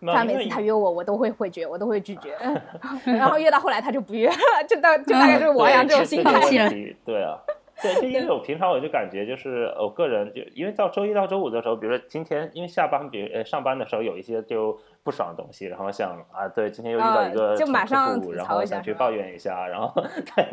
[0.00, 2.34] 那因为他每次他约我，我都会回绝，我都会拒绝。
[3.04, 4.34] 然后约到后来他就不约了，
[4.66, 6.40] 就到就大概就是我养这种心态。
[7.04, 7.38] 对啊，
[7.80, 19.92] 对，就因为我平常我就感觉就是我个人就因为到周一到周五的时候，比如说今天因为下班，比如呃上班的时候有一些就不爽的东西，然后想啊，对，今天又遇到一个啊就马上然后想去抱怨一下，然后
[20.36, 20.44] 对，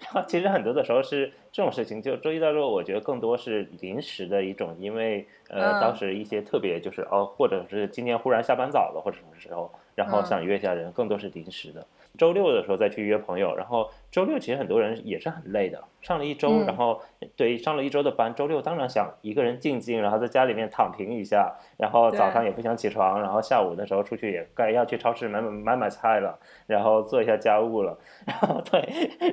[0.00, 11.86] 然后其实很多的时候是这种事情，就周一到周五，我觉得更多是临时的一种，因为呃嗯当时一些特别就是哦，或者是今天忽然下班早了或者什么时候，然后嗯想约一下人，更多是临时的。
[12.18, 16.66] 周六的时候再去约朋友，然后周六其实很多人也是很累的，上了一周，嗯。
[16.66, 17.00] 然后
[17.36, 28.86] 对上了一周的班，周六当然想一个人静静，然后在家里面躺平一下，然后早上也不想起床，然后下午的时候出去也该要去超市买买买买菜了，然后做一下家务了，然后对，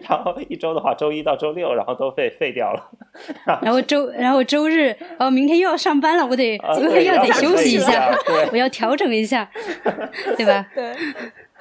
[0.07, 2.89] 然后一周的话，周一到周六，然后都废废掉了，
[3.61, 8.09] 然后周然后周日，哦，明天又要上班了，我得啊今天 要得休休息一下
[8.51, 9.49] 我要调整一下，
[10.37, 10.65] 对吧？
[10.73, 10.93] 对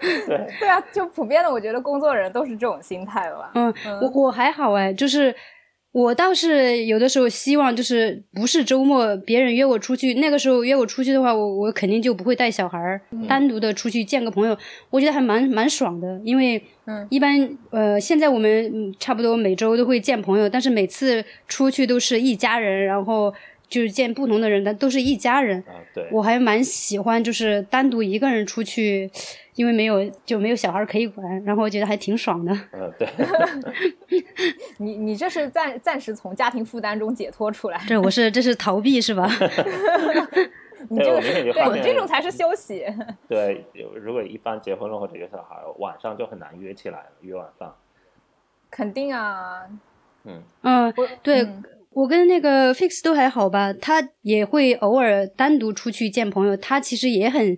[0.26, 3.50] 对，对啊，就普遍的，我觉得工作人都是这种心态吧。
[3.54, 5.34] 嗯，我我还好哎，就是
[5.92, 14.56] 我倒是有的时候希望就是不是周末别人约我出去，那个时候约我出去的话，我我肯定就不会带小孩儿，单独的出去见个朋友，
[14.90, 23.32] 我觉得还蛮蛮爽的，因为嗯一般呃现在我们嗯差不多每周都会见朋友，但是每次出去都是一家人，然后
[23.68, 25.58] 就是见不同的人，但都是一家人。
[25.68, 29.10] 啊对，我还蛮喜欢，就是单独一个人出去，
[29.54, 32.52] 因为没有就没有小孩可以管，然后我觉得还挺爽的。
[32.72, 33.08] 嗯对，
[34.78, 39.28] 你你这是暂暂时从家庭负担中解脱出来，这我是这是逃避是吧？
[40.90, 42.86] 你这个对你这种才是休息。
[43.28, 47.72] 对，有如果一般结婚了或者有小孩，晚上就很难约起来了，约晚饭。
[48.70, 49.66] 肯定啊，
[50.24, 57.56] 嗯，嗯，对嗯我跟那个 Fix 都还好吧，他也会偶尔单独出去见朋友，他其实也很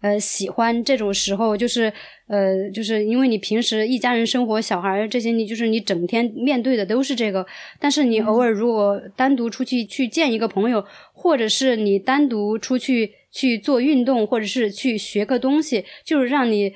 [0.00, 1.92] 呃喜欢这种时候，就是
[2.28, 7.46] 呃就是因为你平时一家人生活，小孩儿这些你就是你整天面对的都是这个，
[7.78, 16.72] 但是你偶尔如果单独出去去见一个朋友，或者是你单独出去去做运动，或者是去学个东西，就是让你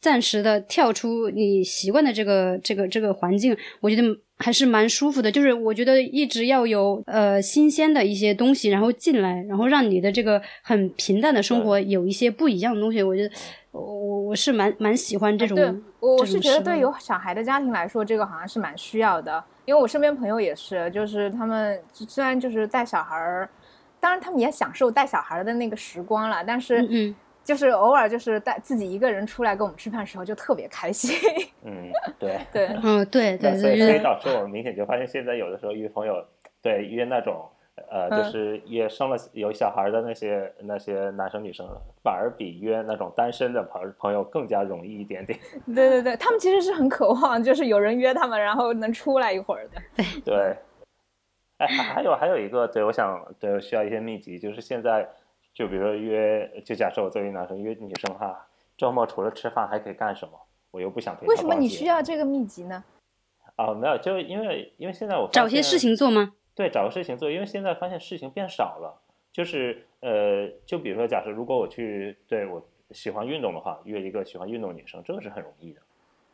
[0.00, 4.02] 暂时的跳出你习惯的这个这个这个环境，我觉得
[4.40, 5.30] 还是蛮舒服的。
[5.30, 13.02] 就是我觉得一直要有呃新鲜的一些东西，然后进来，然后让你的这个很平淡的生活有一些不一样的东西。
[13.02, 13.34] 我觉得
[13.70, 15.54] 我我我是蛮蛮喜欢这种。
[15.54, 19.42] 对，我我是觉得对有小孩的家庭来说，这个好像是蛮需要的。
[19.66, 23.48] 因为我身边朋友也是，就是他们虽然就是带小孩儿，
[24.00, 27.14] 当然他们也享受带小孩儿的那个时光了，但是嗯嗯，
[27.50, 31.18] 就是偶尔就是带自己一个人出来跟我们吃饭的时候，就特别开心。
[31.64, 32.38] 嗯，对。
[32.54, 36.24] 对，嗯，对对对，所以所以导致我们明显就发现，现在有的时候约朋友，
[36.62, 37.44] 对约那种
[37.90, 41.66] 呃，嗯就是也生了有小孩的那些那些男生女生，
[42.04, 45.36] 反而比约那种单身的朋朋友更加容易一点点。
[45.74, 49.82] 对对对，他们其实是很渴望，就是有人约他们，然后能出来一会儿的。
[50.24, 50.56] 对，
[51.58, 55.08] 哎，还还有还有一个，对我想对需要一些秘籍，就是现在
[55.52, 60.32] 就比如说约，就假设我作为男生约女生哈，周末除了吃饭还可以干什么？
[60.70, 62.84] 我又不想陪她为什么你需要这个秘籍呢？
[63.56, 63.74] 啊？
[63.74, 66.34] 没有，就因为因为现在我现找些事情做吗？
[66.54, 69.02] 对，找个事情做，因为现在发现事情变少了。
[69.32, 72.60] 就是呃，就比如说，假设如果我去对我
[72.90, 75.80] 喜欢运动的话，约一个喜欢运动的女生，这个是很容易的。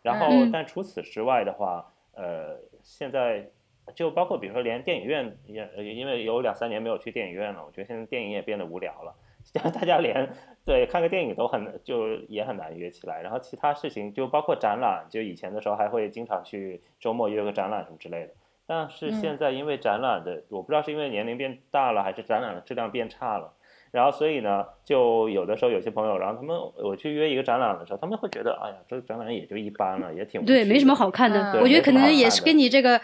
[0.03, 3.51] 然后，嗯但除此之外的话，呃，现在
[3.95, 9.15] 就包括比如说连电影院也，呃因为有两三年没有去电影院了，我觉得现在电影也变得无聊了。
[9.73, 10.29] 大家连
[10.65, 18.33] 对看个电影都很就也很难约起来，然后其他事情就包括展览，就以前的时候还会经常去周末约个展览什么之类的。
[18.67, 23.53] 但是嗯现在因为展览的，我不知道是因为年龄变大了，还是展览的质量变差了。
[23.93, 31.53] 然后所以呢，就有的时候有些朋友，然后他们我去约一个展览的时候，他们会觉得，哎呀，这个展览也就一般了，也挺对，没什么好看的。
[31.53, 33.01] 嗯我觉得可能也是跟你这个。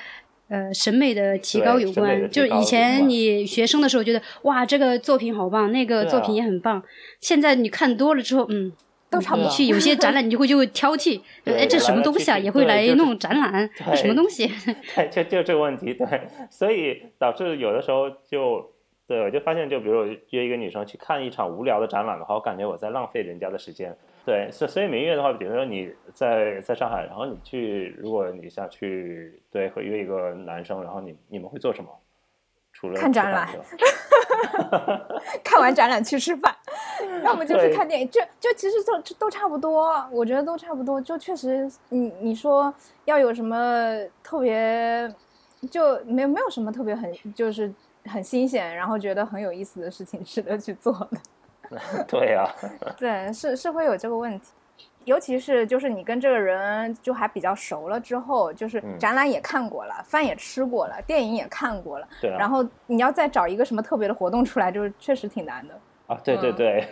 [0.53, 2.31] 呃，审美的提高有关。
[2.31, 6.83] 就是以前你学生的时候觉得哇，这个作品好棒，那个作品啊也很棒。
[7.21, 8.71] 现在你看多了之后，嗯，
[9.09, 12.39] 都差不多去有些展览， 你就会就会挑剔，对哎，这什么东西啊？
[12.39, 14.47] 也会来弄展览，这什么东西？
[14.95, 16.07] 对，就就这个问题，对，
[16.51, 18.71] 所以导致有的时候就，
[19.09, 23.97] 对我就发现，就比如我约一个女生去看一场无聊的展览的话，我感觉我在浪费人家的时间。
[24.25, 31.91] 对，所所以明月的话，比如说你在在上海，然后你去，如果你想去，对，和约一个男生，然后你你们会做什么？
[32.73, 33.49] 除了看展览
[35.45, 36.55] 看完展览去吃饭，
[37.23, 41.01] 要么就是看电影，就就其实都都差不多，我觉得都差不多。
[41.01, 42.73] 就确实，你你说
[43.05, 45.13] 要有什么特别，
[45.71, 47.71] 就没没有什么特别很就是
[48.07, 51.19] 很新鲜，然后觉得很有意思的事情 值得去做的。
[52.09, 52.47] 对呀、
[52.99, 54.53] 对，是是会有这个问题，
[55.05, 58.99] 尤其是就是你跟这个人就还比较熟了之后，就是嗯。
[58.99, 65.75] 展览也看过了，饭也吃过了，电影也看过了，对啊，然后你要再找一个什么特别的活动出来，就是确实挺难的。
[66.07, 66.55] 啊，对对嗯。
[66.57, 66.87] 对，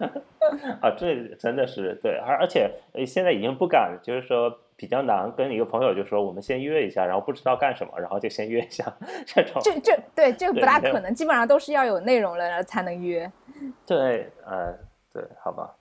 [0.80, 8.84] 啊，这真的是对，而而且呃现在已经不敢，就是说比较难跟一个朋友就说我们先约一下，然后不知道干什么，然后就先约一下
[9.24, 9.60] 这种。
[9.64, 13.30] 这这对这个不大可能，基本上都是要有内容了才能约。
[13.86, 14.74] 对，呃，
[15.12, 15.74] 对，好吧，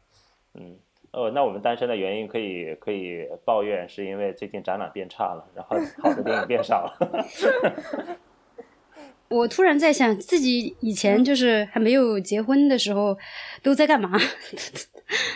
[0.54, 0.78] 嗯，
[1.12, 6.98] 呃，那我们单身的原因可以可以抱怨，是因为最近展览变差了，然后 好的电影变少了。
[9.28, 13.18] 我突然在想，自己以前就是还没有结婚的时候
[13.62, 14.12] 都在干嘛？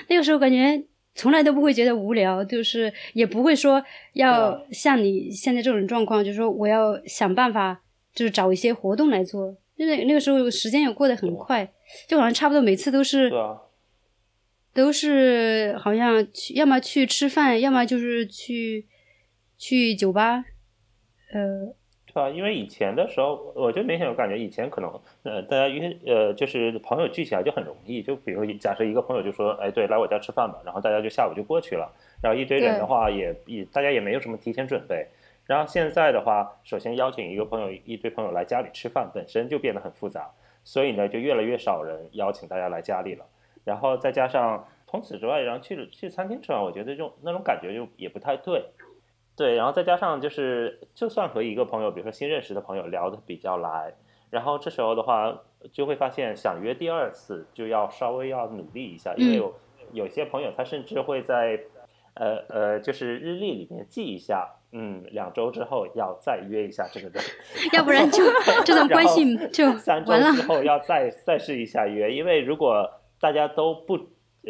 [0.08, 0.82] 那个时候感觉
[1.16, 3.84] 从来都不会觉得无聊，就是也不会说
[4.14, 7.82] 要像你现在这种状况，就是说我要想办法，
[8.14, 9.56] 就是找一些活动来做。
[9.78, 11.72] 就是那个时候时间也过得很快，
[12.06, 13.32] 就好像差不多每次都是
[14.74, 18.86] 都是好像去，要么去吃饭，要么就是去
[19.58, 20.44] 去酒吧，
[21.34, 21.74] 呃，
[22.12, 24.92] 对吧，因为以前的时候，我就明显有感觉，以前可能
[25.22, 31.88] 呃，大家约呃，就是朋友聚起来就很容易，就比如假设一个朋友就说，哎，对，来我家吃饭吧，然后大家就下午就过去了，
[32.24, 35.08] 然后一堆人的话也也大家也没有什么提前准备，
[35.46, 40.32] 然后现在的话，首先邀请一个朋友一堆朋友来家里吃饭，本身就变得很复杂，
[40.64, 43.26] 所以呢，就越来越少人邀请大家来家里了，
[43.64, 48.66] 然后再加上除此之外，然后去去餐厅吃饭，我觉得这种那种感觉就也不太对。
[49.40, 53.94] 对，然后再加上就是，就算和一个朋友，比如说新认识的朋友聊的比较来，
[54.30, 55.34] 然后这时候的话，
[55.72, 59.56] 就会发现想约第二次就要稍微要努力一下，因为嗯有
[59.94, 61.58] 有些朋友他甚至会在，
[62.16, 67.24] 呃呃，就是日历里面记一下，嗯，两周之后要再约一下这个人，
[67.72, 68.22] 要不然就
[68.66, 70.42] 这段关系就三周完了之。
[70.42, 73.98] 后要再再试一下约，因为如果大家都不，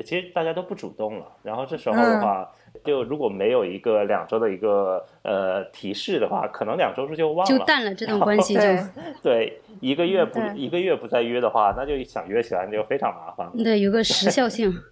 [0.03, 2.51] 其实大家都不主动了，然后这时候的话，
[2.83, 8.83] 就如果没有一个两周的一个呃提示的话，可能两周之后就忘了，就淡了，这段关系 就对
[9.21, 13.51] 对，一个月不一个月不再约的话，那就想约起来就非常麻烦。
[13.63, 14.73] 对有个时效性。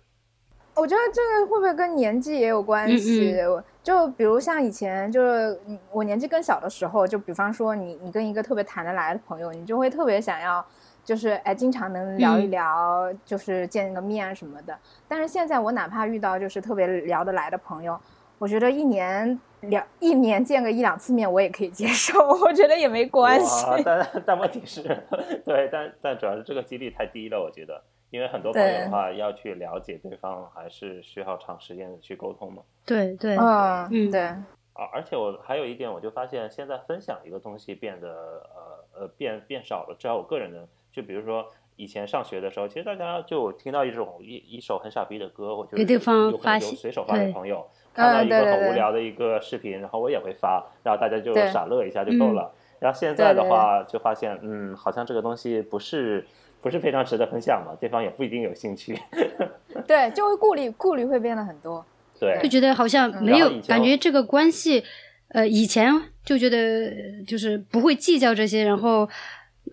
[0.75, 3.35] 我觉得这个会不会跟年纪也有关系？
[3.41, 10.63] 嗯就比如像以前，就是嗯我年纪更小的时候，就比方说你你跟一个特别谈得来的朋友，你就会特别想要，
[11.07, 14.77] 就是哎经常能聊一嗯聊，就是见个面什么的。
[15.07, 17.97] 但是现在我哪怕遇到就是特别聊得来的朋友，
[18.37, 23.65] 我觉得一年两一年见个一两次面我也可以接受， 我觉得也没关系。
[23.85, 24.81] 但但问题是，
[25.45, 32.61] 对，但但主要是这个几率太低了，我觉得，因为很多朋友的话要去了解对方，还是需要长时间的去沟通嘛。
[32.85, 38.09] 对对，嗯，嗯对，啊，而且我还有一点，我就发现现在分享一个东西变得
[38.53, 39.95] 呃呃变变少了。
[39.97, 40.67] 至少我个人的，
[40.97, 41.45] 就比如说
[41.75, 52.51] 以前上学的时候，其实大家就听到一种一一首很傻逼的歌，我就给对方有可能发随手发给朋友，看到嗯一个很无聊的一个视频，然后我也会发，然后大家就傻乐一下就够嗯了。
[52.79, 56.25] 然后现在的话，就发现嗯，好像这个东西不是
[56.61, 58.99] 不是非常值得分享嘛，对方也不一定有兴趣。
[59.85, 61.85] 对，就会顾虑顾虑会变得很多。
[62.19, 64.83] 对就，觉得好像没有感觉这个关系，
[65.27, 65.93] 呃，以前
[66.25, 69.07] 就觉得呃就是不会计较这些，然后。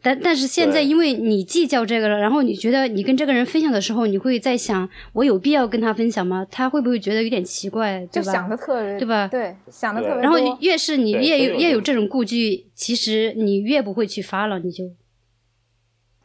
[0.03, 6.47] 但但是现在，因为你计较这个了，然后你觉得你跟这个人分享的时候，你会在想，我有必要跟他分享吗？
[6.51, 8.33] 他会不会觉得有点奇怪，就对吧？
[8.33, 14.85] 想的特别对吧对，想的对特别然后多越是你越有越有这种顾忌，其实你越不会去发了，你就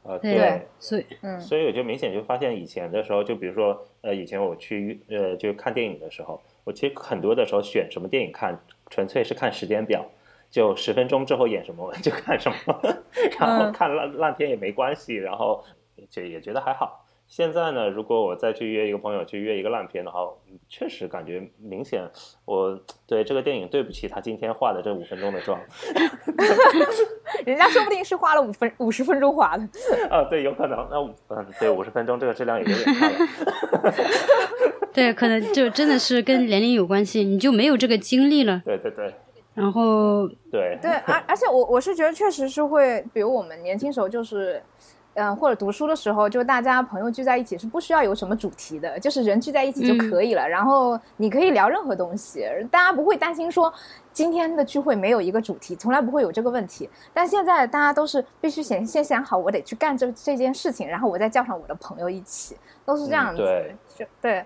[0.04, 8.60] 呃对，对所以嗯所以我就明显就发现，以前的时候，就比如说，呃，以前我去呃就看电影的时候，我其实很多的时候选什么电影看，
[8.90, 10.10] 纯粹是看时间表，
[10.50, 12.80] 就十分钟之后演什么 就看什么，
[13.39, 15.64] 然后嗯看烂烂片也没关系，然后
[16.10, 17.06] 就也觉得还好。
[17.28, 20.28] 现在呢，如果我再去约一个朋友去约一个烂片的话，
[20.68, 22.02] 确实感觉明显，
[22.45, 25.62] 我对这个电影对不起他今天化的这五分钟的妆。
[27.45, 29.64] 人家说不定是花了五分五十分钟化的。
[30.10, 30.88] 啊，对，有可能。
[30.89, 30.97] 那
[31.36, 33.18] 嗯，对，五十分钟这个质量也有点差了。
[34.91, 38.64] 对，可能就真的是跟年龄有关系，你就没有这个精力了。
[38.66, 39.14] 对对对。
[39.60, 40.28] 然后。
[40.51, 40.78] 对。
[40.82, 44.62] 对， 而而且我我是觉得确实是会，比如我们年轻时候就是。
[45.16, 50.47] 嗯，或者读书的时候，就大家朋友聚在一起是不需要有什么主题的，就是人聚在一起就可以了。
[50.47, 53.74] 然后你可以聊任何东西，大家不会担心说
[54.14, 56.89] 今天的聚会没有一个主题，从来不会有这个问题。
[57.12, 62.55] 但现在大家都是必须先先想好，我得去干这这件事情，然后我再叫上我的朋友一起，
[62.86, 63.41] 都是这样子。
[63.41, 64.45] 对，就对。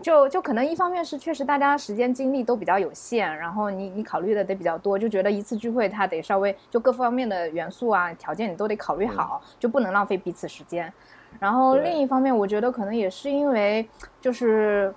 [0.00, 10.90] 就就可能一方面是确实大家时间精力都比较有限，然后你你考虑的得比较多，就觉得一次聚会它得稍微就各方面的元素啊条件你都得考虑好，就不能浪费彼此时间。
[11.38, 13.86] 然后另一方面，我觉得可能也是因为
[14.20, 14.94] 就是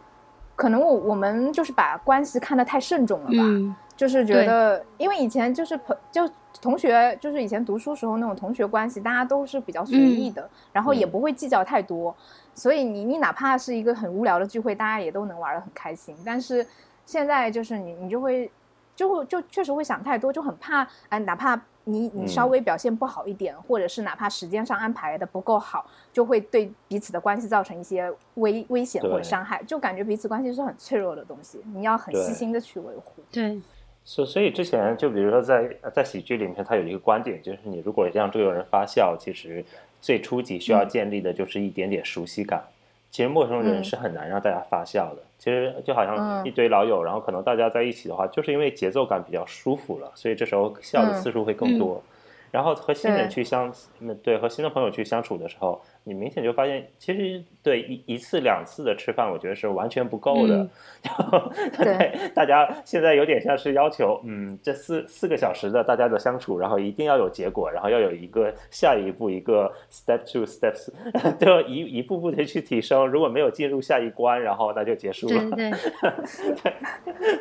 [0.56, 6.30] 可能我我们就是把关系看得太慎重了吧，就是觉得因为以前就是朋就
[6.62, 12.16] 同学就是以前读书时候那种同学关系，大家都是比较随意的，然后也不会计较太多。
[12.56, 16.16] 所以你你哪怕是一个很无聊的聚会，大家也都能玩得很开心。
[16.26, 16.66] 但是
[17.06, 18.50] 现在就是你你就会
[18.96, 33.24] 就会就确实会想太多，就很怕哎，哪怕你你稍微表现不好一点，或者是哪怕时间上安排的不够好，就会对彼此的关系造成一些危危险或者伤害，就感觉彼此关系是很脆弱的东西，你要很细心的去维护。
[33.32, 33.60] 对，
[34.04, 39.66] 所所以之前就比如说在在喜剧里面，他有一个观点，就是你如果让这个人发笑，其实。
[40.04, 42.62] 最初级需要建立的就是一点点熟悉感。
[43.10, 45.22] 其实陌生人是很难让大家发笑的。
[45.40, 52.04] 其实就好像一堆老友，然后可能大家在一起的话，就是因为节奏感比较舒服了，所以这时候笑的次数会更多。
[52.52, 53.74] 然后和新人去相，
[54.22, 55.82] 对和新的朋友去相处的时候。
[56.06, 60.68] 你明显就发现，其实对一一次两次的吃饭，我觉得是完全不够的。
[61.78, 70.90] 对，大家现在有点像是要求，嗯，这四四个小时的大家的相处，然后一定要有结果，然后要有一个下一步，一个 step two steps，
[71.40, 73.08] 就一一步步的去提升。
[73.08, 75.50] 如果没有进入下一关，然后那就结束了。
[75.52, 75.72] 对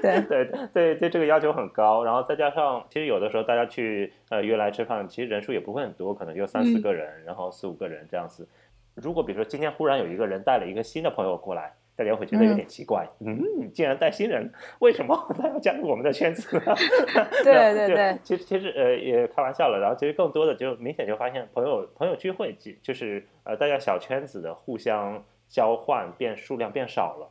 [0.02, 2.04] 对对对对对，这个要求很高。
[2.04, 8.46] 然后再加上，其实有的时候大家去呃约来吃饭，其实人数也不会很多，可能就三四个人，然后四五个人这样子。
[8.94, 13.06] 如果比如说今天忽然有一个人带了一个新的朋友过来，大家会觉得有点奇怪。
[13.20, 16.58] 嗯，竟然带新人，为什么他要加入我们的圈子？
[17.44, 19.78] 对对对，其实其实呃也开玩笑了。
[19.78, 27.30] 然后其实更多的就明显就发现朋友朋友聚会，就是呃大家小圈子的互相交换变数量变少了，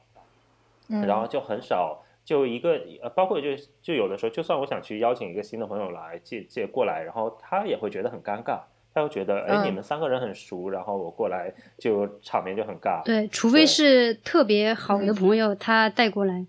[1.08, 3.50] 然后就很少就一个呃包括就
[3.82, 8.60] 就有的时候，就算我想去邀请一个新的朋友来借借过来，然后他也会觉得很尴尬。
[8.94, 13.04] 他会觉得，哎，你们三个人很熟，然后我过来就场面就很尬。
[13.06, 16.46] 对，除非是特别好的朋友他带过来，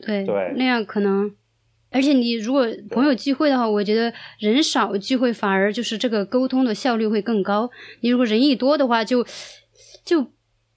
[0.00, 0.24] 对，
[0.56, 1.34] 那样可能。
[1.94, 7.70] 而且你如果朋友聚会的话，我觉得人少聚会反而就是这个沟通的效率会更高。
[8.00, 9.22] 你如果人一多的话，就
[10.02, 10.26] 就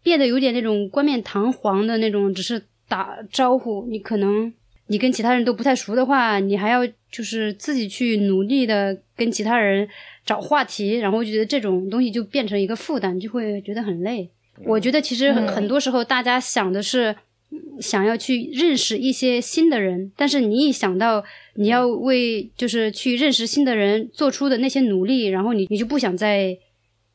[0.03, 3.86] 变得有点那种冠冕堂皇的那种，只是打招呼。
[3.88, 4.53] 你可能
[4.88, 6.86] 你跟其他人都不太熟的话，你还要
[7.16, 9.88] 就是自己去努力的跟其他人。
[10.26, 14.28] 找话题，然后我觉得这种东西就变成一个负担，就会觉得很累。
[14.63, 17.16] 我觉得其实很多时候大家想的是
[17.80, 26.57] 想要去认识一些新的人，但是你一想到你要为就是去认识新的人做出的那些努力，然后你你就不想再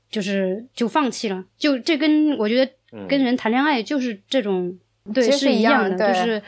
[0.09, 1.45] 就是就放弃了。
[1.59, 2.73] 就这跟我觉得
[3.09, 4.79] 跟人谈恋爱就是这种
[5.13, 6.41] 对是一样的，就是。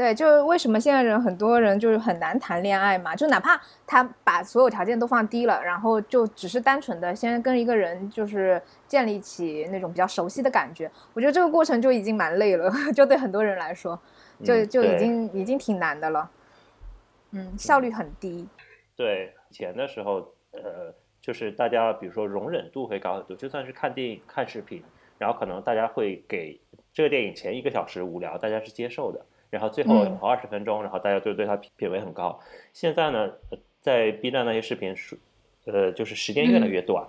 [0.00, 3.14] 对，就是为什么现在人很多人就是很难谈恋爱嘛？
[3.14, 14.00] 就哪怕他把所有条件都放低了，然后就只是单纯的先跟一个人就是建立起那种比较熟悉的感觉，我觉得这个过程就已经蛮累了， 就对很多人来说，
[14.42, 16.30] 就就已经已经挺难的了。
[17.32, 18.48] 嗯，效率很低。
[18.96, 24.82] 对，以前的时候，呃，就是大家比如说容忍度会高很多，就算是看电影、看视频，
[25.18, 26.58] 然后可能大家会给
[26.90, 29.26] 这个电影前一个小时无聊，大家是接受的。
[29.50, 32.38] 然后最后跑二十分钟，然后大家就对他品品味很高。
[32.72, 33.30] 现在呢，
[33.80, 35.18] 在 B 站那些视频是，
[35.66, 37.04] 呃，就是时间越来越短。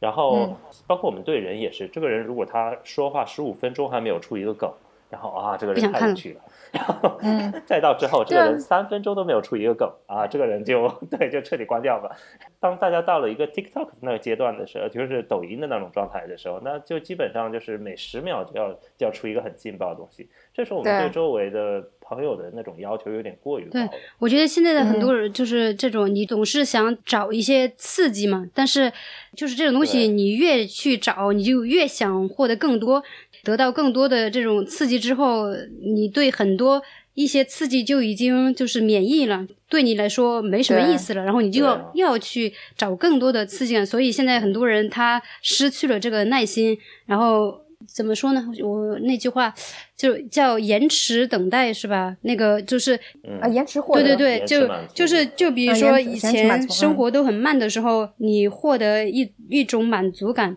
[0.00, 0.56] 然后
[0.86, 4.70] 包括我们对人也是，这个人如果他说话十五分钟还没有出一个梗，
[5.08, 6.40] 然后啊，这个人太有趣了。
[6.74, 7.18] 然后
[7.64, 12.10] 再到之后，这个人三分钟都没有出一个梗啊，这个人就对，就彻底关掉了。
[12.58, 20.28] 当大家到了一个 TikTok 那个阶段的时候，就是抖音的那种状态的时候，那就基本上就是每十秒就要就要出一个很劲爆的东西。
[20.52, 23.90] 这时候我们对周围的朋友的那种要求有点过于高对了。
[24.18, 28.92] 我觉得现在的很多人就是这种，你总是想找一些刺激嘛，但是
[29.36, 33.02] 就是这种东西，你越去找，你就越想获得更多，
[33.44, 35.46] 得到更多的这种刺激之后，
[35.94, 36.82] 你对很多
[37.14, 46.76] 一些刺激就已经就是免疫了，对你来说没什么意思了，然后你就要要去找更多的刺激感，所以现在很多人他失去了这个耐心，
[47.06, 48.44] 然后怎么说呢？
[48.62, 49.52] 我那句话
[49.94, 52.16] 就叫延迟等待是吧？
[52.22, 53.38] 那个就是嗯。
[53.40, 60.56] 啊，延迟获得，对对对，就就是就比如啊说以前生活都很慢的时候，你获得一一种满足感，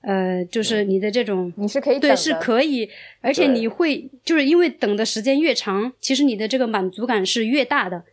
[0.00, 2.88] 呃，就是你的这种你是可以对是可以，
[3.20, 8.04] 而且你会就是因为等的时间越长，其实你的这个满足感是越大的。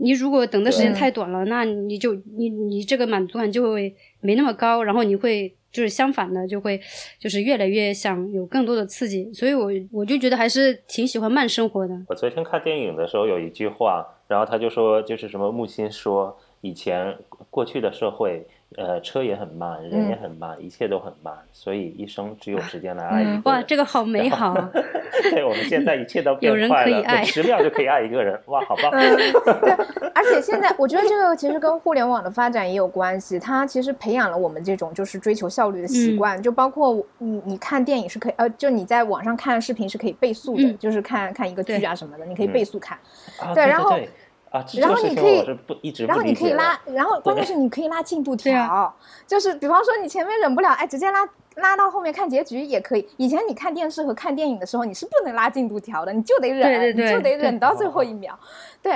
[0.00, 6.80] 你如果等的时间太短了，那你就你你这个满足感就会没那么高，然后你会就是相反的，就会
[7.18, 11.94] 就是越来越想有更多的刺激，所以我我就觉得还是挺喜欢慢生活的。
[12.08, 17.16] 我昨天看电影的时候有一句话，然后他就说，就是什么木心说，以前
[17.50, 18.46] 过去的社会，
[18.76, 23.42] 呃，车也很慢，人也很慢，一切都很慢，所以一生只有时间来爱一个人。
[23.44, 24.70] 哇，这个好美好啊！
[25.30, 28.90] 对我们现在一切都有人变快了，可以爱十秒就可以爱一个人，哇，好棒！
[28.92, 29.72] 嗯， 对，
[30.14, 42.98] 而且现在我觉得这个其实跟互联网的发展也有关系，它其实培养了我们这种就是追求效率的习嗯惯，就包括你你看电影是可以，呃，就你在网上看视频是可以倍速的，嗯就是看看一个剧啊什么的，你可以嗯倍速看，
[43.40, 44.08] 啊，对然后对
[44.50, 48.94] 啊，然后你可以不一直不然后你可以拉，然后关键是你可以拉进度条，啊
[49.26, 53.06] 就是比方说你前面忍不了，哎，直接拉拉到后面看结局也可以。
[53.18, 58.38] 以前你看电视和看电影的时候，你是不能拉进度条的，你就得忍，对对对你就得忍到最后一秒。
[58.80, 58.92] 对，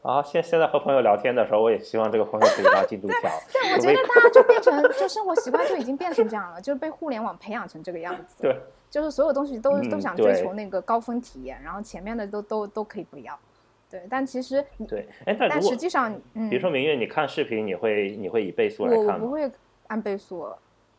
[0.00, 3.18] 啊，现现在和朋友聊天的时候，我也希望这个朋友可以拉进度条。
[3.52, 8.36] 对，我觉得大家就变成就生活习惯就已经变成这样了，就是被互联网培养成这个样子。
[8.40, 8.58] 对，
[8.88, 13.38] 就是所有东西都、嗯都想追求那个高峰体验，然后前面的都都都可以不要。
[13.90, 19.24] 对，但其实你，对，哎，但实际上，嗯，比如说明月，你看视频，你会你会以倍速来我我看吗？
[19.24, 19.50] 不会
[19.86, 20.46] 按倍速，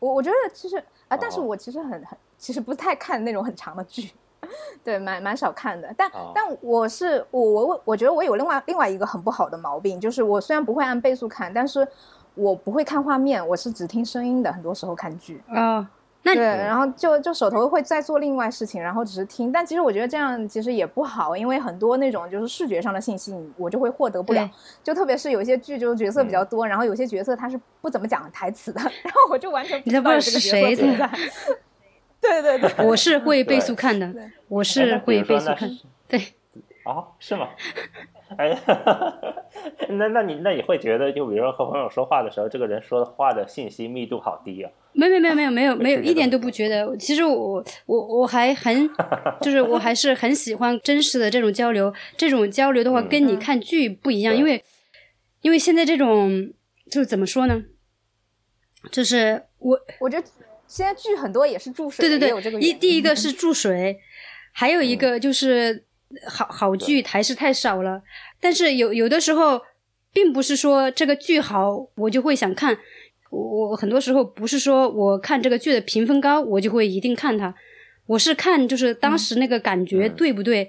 [0.00, 0.76] 我我觉得其实
[1.08, 4.10] 啊，但是哦我其实很很其实不太看那种很长的剧，
[4.82, 5.92] 对，蛮蛮少看的。
[5.96, 11.86] 但、哦但我是我我我我觉得我有另外另外一个很不好的毛病，就是我虽然不会按倍速看，但是
[12.34, 15.40] 我不会看画面，我是只听声音的，很多时候看剧。
[15.48, 15.86] 哦，
[16.22, 19.50] 那对，然后就就手头会再做另外事情，然后只是听。
[19.50, 24.48] 但其实我觉得这样其实也不好，因为很多那种就是视觉上的信息，我就会获得不了。
[24.82, 31.10] 就特别是有一些剧，就是角色比嗯较多，然后有些角色他是不怎么讲台词的， 然后我就完全不你都不知道是谁色存在。
[32.20, 34.14] 对对对，我是会倍速看的
[34.48, 35.70] 我是会倍速看。
[36.06, 36.18] 对，
[36.84, 37.48] 啊，是吗？
[38.38, 38.56] 哎，
[39.88, 44.70] 那那你那你会觉得，就比如说和朋友说话的时候，这个人说的话的信息密度好低啊？
[44.92, 46.96] 没有没有没有没有没有一点都不觉得。
[46.96, 48.88] 其实我我我还很，
[49.40, 51.92] 就是我还是很喜欢真实的这种交流。
[52.16, 54.62] 这种交流的话，嗯跟你看剧不一样，对因为
[55.42, 56.52] 因为现在这种
[56.90, 57.62] 就是怎么说呢？
[58.90, 60.26] 就是我我觉得
[60.66, 63.98] 现在剧很多也是注水，对对也有这个对，一第一个是注水，
[64.52, 65.84] 还有一个就是
[66.26, 68.02] 好好剧还是太少了。
[68.40, 69.60] 但是有有的时候，
[70.12, 72.76] 并不是说这个剧好我就会想看，
[73.30, 77.54] 我我很多时候不是说我看这个剧的评分高，我就会一定看它，
[78.06, 80.68] 我是看就是当时那个感觉嗯对不对，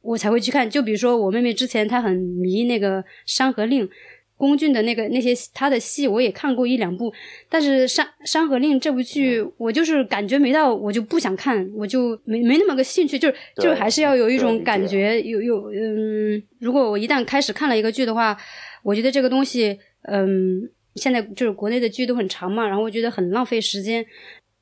[0.00, 0.68] 我才会去看。
[0.68, 3.86] 就比如说我妹妹之前她很迷那个《山河令》。
[4.40, 7.12] 龚俊的那个那些他的戏我也看过一两部，
[7.50, 9.52] 但是《山山河令》这部剧嗯。
[9.58, 18.34] 我就是感觉没到，我就不想看，我就没没那么个兴趣，就是就是还是要有一种感觉，有有嗯，如果我一旦开始看了一个剧的话，
[18.82, 20.62] 我觉得这个东西，嗯，
[20.94, 24.04] 现在就是国内的剧都很长嘛，然后我觉得很浪费时间。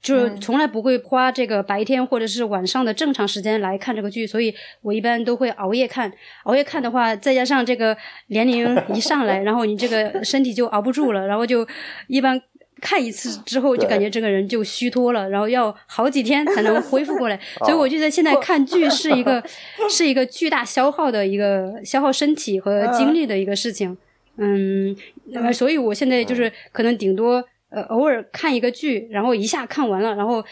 [0.00, 6.12] 就是嗯从来不会花这个白天或者是晚上的正常时间来看这个剧，所以我一般都会熬夜看。
[6.44, 7.96] 熬夜看的话，再加上这个
[8.28, 11.66] 年龄一上来， 然后你这个身体就熬不住了，然后就
[12.06, 12.40] 一般
[12.80, 17.38] 看一次之后，就感觉这个人就虚脱了，然后要好几天才能恢复过来。
[17.66, 19.42] 所以我觉得现在看剧是一个
[19.90, 23.98] 是一个巨大消耗的一个消耗身体和精力的一个事情。
[24.36, 24.96] 嗯，
[25.32, 30.44] 那么所以我现在就是可能顶多呃偶尔看一个剧，然后一下看完了，然后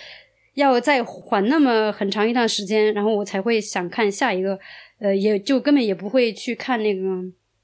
[0.55, 4.59] 要再缓那么很长一段时间，然后我才会想看下一个，
[4.99, 7.01] 呃，也就根本也不会去看那个，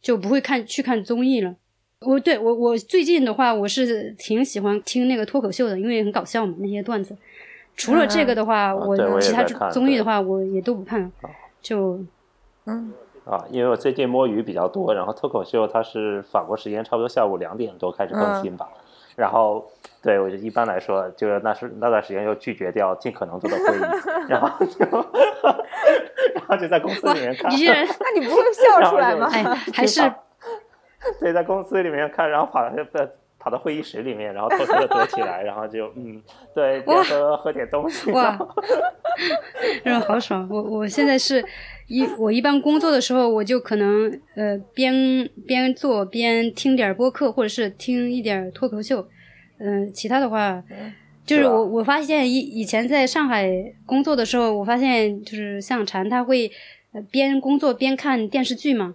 [0.00, 1.55] 就不会看去看综艺了。
[2.00, 7.16] 我对我我最近的话，我是挺喜欢听那个脱口秀的，因为很搞笑嘛，那些段子。
[7.76, 11.11] 除了这个的话，我其他综艺的话，我也都不看，
[11.62, 11.98] 就
[12.66, 12.92] 嗯，
[13.24, 18.68] 啊，因为我最近摸鱼比较多，然后脱口秀它是法国时间差不多下午两点多开始更新吧，
[19.16, 19.70] 然后
[20.02, 23.80] 对，我就一般来说，就是那是那段时间就拒绝掉尽可能多的会议，
[24.28, 24.84] 然后就
[26.34, 29.28] 然后就在公司里面看，你这人那你不会笑出来吗？
[29.32, 29.42] 哎，
[29.72, 30.00] 还是
[31.20, 32.70] 对，在公司里面看，然后跑到
[33.43, 36.22] 跑到会议室里面，然后偷偷的躲起来，然后就嗯，
[36.55, 38.12] 对，边喝喝点东西。
[38.12, 38.38] 哇，
[39.82, 40.47] 这种好爽！
[40.49, 41.45] 我我现在是
[41.88, 49.09] 一我一般工作的时候，我就可能呃边边做边听点播客，或者是听一点脱口秀。
[49.59, 50.62] 嗯，其他的话，
[51.26, 53.51] 就是我我发现以以前在上海
[53.84, 56.49] 工作的时候，我发现就是像禅他会
[57.11, 58.95] 边工作边看电视剧嘛，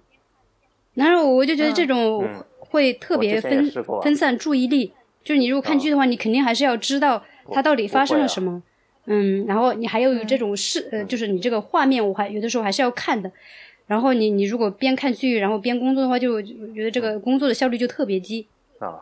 [0.93, 2.25] 然后我就觉得这种。
[2.69, 4.93] 会特别分分散注意力，
[5.23, 8.61] 就是你如果看剧的话，你肯定还是要知道它到底发生了什么，
[9.05, 13.31] 嗯，然后你还有这种视呃，就是你这个画面，我还有的时候还是要看的。
[13.87, 18.45] 然后你你如果边看剧然后边工作的话，就觉得这个工作的效率就特别低。
[18.79, 19.01] 啊，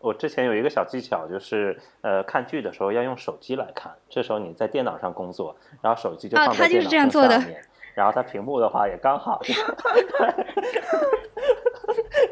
[0.00, 7.62] 我之前有一个小技巧，就是呃看剧的时候要用手机来看，这时候你在电脑上工作，然后手机就放在电脑上面，
[7.96, 9.40] 然后它屏幕的话也刚好。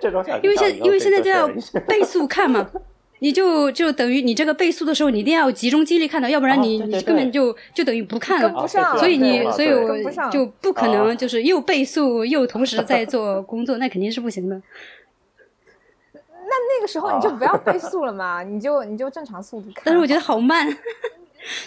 [0.01, 1.49] 这种因为现因为现在就要
[1.87, 2.71] 倍速看嘛，
[3.21, 8.67] 你就就等于你这个倍速的时候，你一定要集中精力看到，要不然你你根本就就等于不看了。
[8.69, 9.97] 所以你所以我
[10.31, 14.61] 就不可能就是又倍速又同时在做工作， 那肯定是不行的。
[16.13, 16.21] 那
[16.77, 19.83] 那个时候你就不要倍速了嘛，你就你就正常速度看。
[19.87, 20.69] 但是我觉得好慢，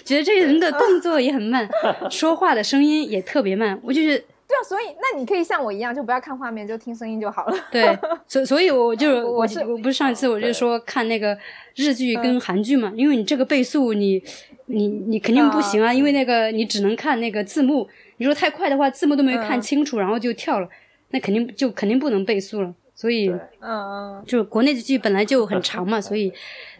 [0.03, 1.67] 觉得这个人的动作也很慢，
[2.09, 4.23] 说话的声音也特别慢，我就是。
[4.49, 7.57] 对啊，所以那你可以像我一样，就不要看画面，就听声音就好了。
[7.69, 7.83] 对，
[8.29, 11.37] 所 所以我就我是我不是上一次我就说看那个
[11.75, 14.23] 日剧跟韩剧嘛，因为你这个倍速你
[14.67, 20.69] 你你肯定不行啊，因为那个你只能看那个字幕，你说太快的话字幕都没看清楚，然后就跳了，
[21.09, 22.73] 那肯定就肯定不能倍速了。
[22.95, 23.27] 所以
[23.59, 26.31] 嗯嗯，就是国内的剧本来就很长嘛，所以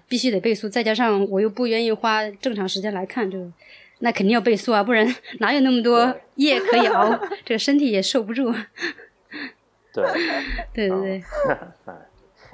[0.08, 3.45] 必须得倍速，再加上我又不愿意花正常时间来看，这个。
[3.99, 5.08] 那肯定要倍速啊，不然
[5.39, 7.20] 哪有那么多 夜可以熬？
[7.43, 8.53] 这个身体也受不住。
[9.91, 10.05] 对，
[10.72, 11.24] 对对对。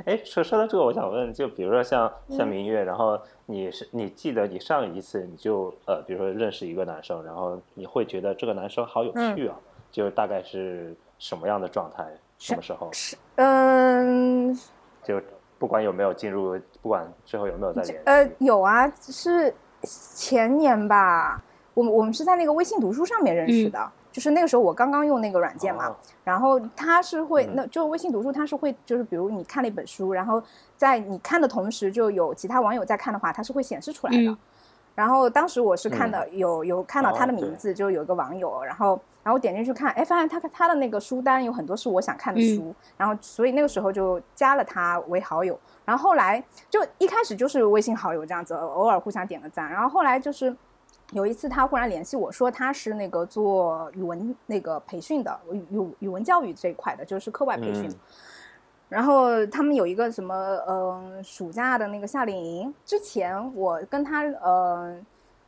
[0.06, 9.60] 哎，说说到这个，我想问，就比如说像像明月，然后你是你记得你上一次你就呃，比如说认识一个男生，然后你会觉得这个男生好有趣啊，
[9.91, 12.06] 就大概是什么样的状态？
[12.39, 12.89] 什么时候？
[13.36, 14.58] 嗯，
[15.04, 15.22] 就
[15.64, 18.01] 不管有没有进入，不管之后有没有再联系。
[18.03, 19.55] 呃，有啊，是。
[19.86, 21.41] 前年吧，
[21.74, 25.93] 我我们是在那个微信读书上面认识的，就是那个时候我刚刚用那个软件嘛，
[26.24, 30.41] 然后它是会，那就微信读书它是会，就是比如你看了一本书，然后
[30.78, 34.38] 在你看的同时就有其他网友在看的话，它是会显示出来的。
[34.95, 45.57] 然后当时我是看的有有看到他的名字，就有一个网友，然后然后点进去看，哎，发现他他的那个书单有很多是我想看的书，然后所以那个时候就加了他为好友。
[45.86, 49.69] 然后后来就一开始就是微信好友这样子，偶尔互相点个赞。
[49.71, 50.53] 然后后来就是
[51.11, 57.89] 有一次他忽然联系我说他是那个做语文那个培训的，语语语文教育这一块的，就是课外培训。
[58.89, 60.36] 然后他们有一个什么
[60.67, 64.95] 嗯暑假的那个夏令营，之前我跟他呃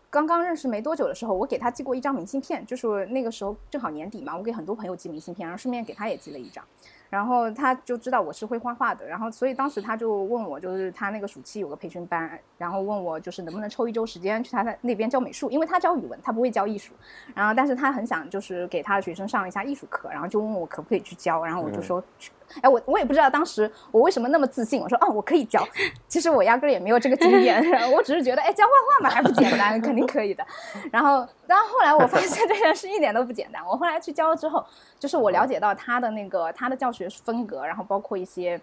[0.09, 6.63] 刚刚认识没多久的时候，我给他寄过一张明信片，就是那个时候正好年底嘛，我给很多朋友寄明信片，然后顺便给他也寄了一张。
[7.07, 16.93] 然后他就知道我是会画画的，然后所以当时他就问我，就是他那个暑期有个培训班，然后问我就是能不能抽一周时间去他在那边教美术，因为他教语文，他不会教艺术，
[17.33, 22.31] 然后但是他很想就是给他的学生上一下艺术课，然后就问我可不可以去教，然后我就说去。
[22.61, 24.81] 哎，我我也不知道当时我为什么那么自信。
[24.81, 25.67] 我说，哦，我可以教。
[26.07, 30.45] 其实我压根儿也没有这个经验， 我只是觉得，哎，教画画嘛，还不简单，肯定可以的。
[30.91, 33.65] 然后，但后来我发现这件事一点都不简单。
[33.65, 34.65] 我后来去教了之后，
[34.99, 38.59] 就是我了解到他的那个他的教学风格，然后包括一些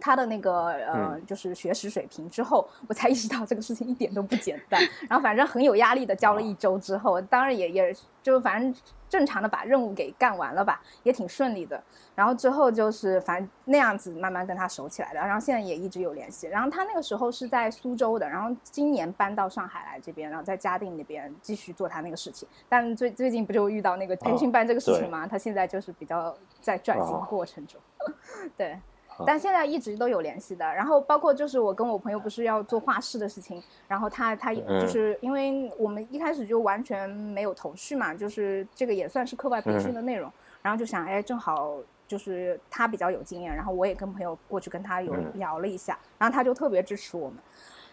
[0.00, 4.80] 他的那个呃，就是学识水平之后，我才意识到这个事情一点都不简单。
[5.08, 8.74] 然后反正很有压力的教了一周之后，当然也也就反正。
[9.10, 11.82] 正常的把任务给干完了吧，也挺顺利的。
[12.14, 16.46] 然后之后就是反正那样子慢慢跟他熟起来的，然后现在也一直有联系。
[16.46, 22.48] 然后他那个时候是在苏州的，然后今年搬到上海来这边，然后在嘉定那边继续做他那个事情。
[22.68, 25.26] 但最最近不就遇到那个培训班这个事情吗？
[25.26, 27.80] 他现在就是比较在转型过程中，
[28.56, 28.78] 对。
[29.26, 40.30] 但现在一直都有联系的，然后包括就是我跟我朋友不是要做画室的事情，然后他他就是因为我们一开始就完全没有头绪嘛，就是这个也算是课外培训的内容，
[40.62, 47.38] 然后就想哎正好就是他比较有经验，然后我也跟朋友过去跟他有聊了一下，然后他就特别支持我们。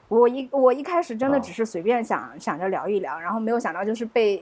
[0.10, 4.42] 我一我一开始真的只是随便想想着聊一聊，然后没有想到就是被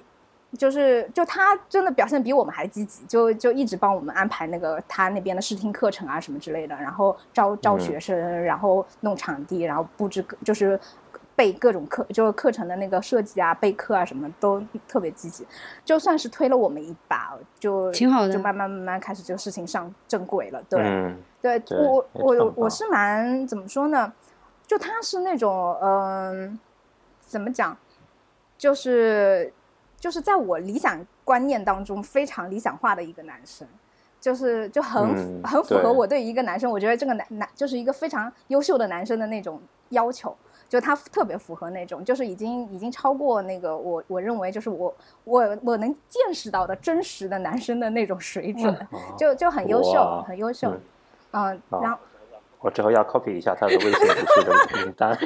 [0.57, 10.79] 就是就他真的表现比我们还积极，就就一直帮我们安排那个他那边的试听课程啊什么之类的，然后招招学生，然后弄场地，然后布置就是
[11.35, 15.45] 备各种课，就是课程的那个设计啊、备课啊什么都特别积极，
[15.83, 20.63] 就算是推了我们一把，就挺好的，就慢慢慢慢开始这个事情上正轨了。
[20.69, 24.13] 对，对我我我是蛮怎么说呢？
[24.65, 26.57] 就他是那种嗯，
[27.19, 27.77] 怎么讲，
[28.57, 29.51] 就是。
[30.05, 33.67] 就是在我理想观念当中非常理想化的一个男生，
[34.21, 40.37] 就是就很很符合我对一个男生，我觉得这个男男就是一个非常优秀的男生的那种要求，
[40.69, 48.87] 就他特别符合那种，就是已经已经超过那个我我认为就是我我我能见识到的真实的男生的那种水准，
[49.17, 50.71] 就就很优秀，很优秀，
[51.31, 51.97] 嗯，然后
[52.59, 55.17] 我之后要 copy 一下他的微信名单，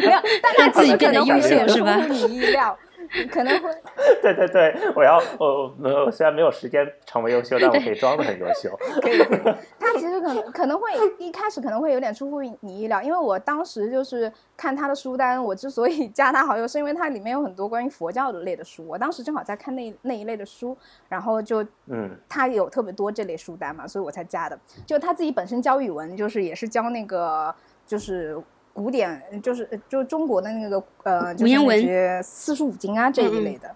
[0.00, 2.00] 没有，但他自己变得优秀是吧？
[2.00, 2.74] 出乎你意料。
[3.30, 3.70] 可能会，
[4.22, 8.70] 对对对，我要我我虽然没有时间成为优秀，但我可以装的很优秀。
[9.00, 9.18] 可以，
[9.78, 20.76] 他其实可能可能会一开始可能会有点出乎你意料，因为我当时就是看他的书单，我之所以加他好友，是因为他里面有很多关于佛教的类的书，我当时正好在看那那一类的书，
[21.08, 24.58] 然后就嗯，他有特别多这类书单嘛，所以我才加的。
[24.86, 27.54] 就他自己本身教语文，就是也是教那个
[27.86, 28.40] 就是。
[28.74, 33.74] 古典就是就中国的那个呃，就是那些四书五经啊这一类的，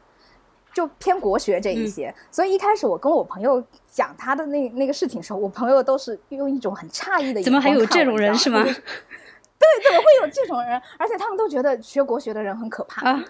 [0.74, 2.14] 就偏国学这一些。
[2.30, 8.62] 所以一开始我跟我朋友讲他的那那个事情时候，我朋友都是用一种很诧异的眼光怎么还有这种人是吗？
[9.60, 10.80] 对，怎么会有这种人？
[10.98, 13.20] 而且他们都觉得学国学的人很可怕。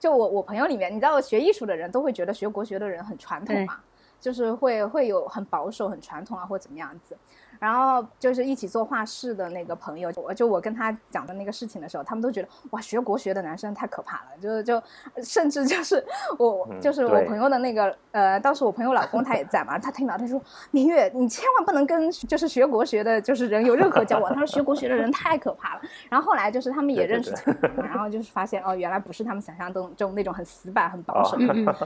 [0.00, 3.78] 就我我朋友里面，你知道学艺术的人都会觉得学国学的人很传统嘛，
[4.20, 7.16] 就是会会有很保守、很传统啊，或怎么样子。
[7.58, 14.82] 然后就是一起做画室的那个朋友，我就我跟他讲的那个事情的时候，他们都觉得哇，学国学的男生太可怕了，就就
[15.22, 16.04] 甚至就是
[16.38, 20.40] 我就是我朋友的那个呃，当时我朋友老公他也在嘛，他听到他说
[20.70, 25.80] 明月，你千万不能跟就是学国学的就是人有任何交往，他说学国学的人太可怕了。
[26.08, 27.32] 然后后来就是他们也认识，
[27.76, 31.36] 然后就是发现哦，原来不是他们想象中中那种很死板很保守，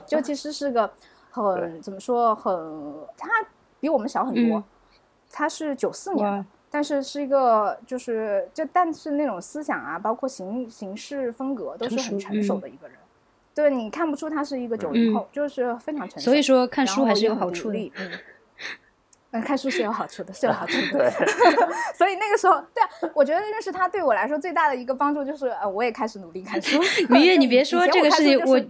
[0.07, 0.91] 就其实是个
[1.31, 2.53] 很怎么说很
[3.17, 3.29] 他
[3.79, 4.63] 比我们小很多。
[5.31, 12.97] 他是九四年的，但是是一个就是就但是那种思想啊，包括形形式风格都是很成熟的一个人，
[13.55, 16.25] 对你看不出他是一个九零后，就是非常成熟。
[16.25, 17.93] 所以说看书还是有好处的。
[17.97, 18.11] 嗯，
[19.39, 21.11] 看书是有好处的，是有好处的。
[21.95, 26.81] 所以那个时候，对啊，我觉得认识他对我来说最大的一个帮助就是，呃，我也开始努力看书。
[27.13, 28.61] 明月，你别说这个事情，我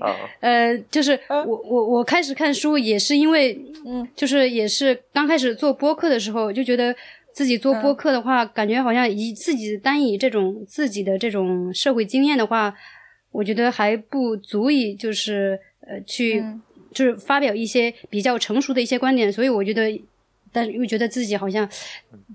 [0.41, 6.95] 呃，就是我我我开始看书也是因为，嗯，就是也是刚开始做播客的时候，就觉得
[7.33, 12.75] 自己做播客的话，感觉好像以自己单以这种自己的这种社会经验的话，
[13.31, 16.45] 我觉得还不足以就是呃去
[16.93, 20.03] 就是发表一些比较成熟的一些观点，所以我觉得。
[20.53, 21.69] 但是又觉得自己好像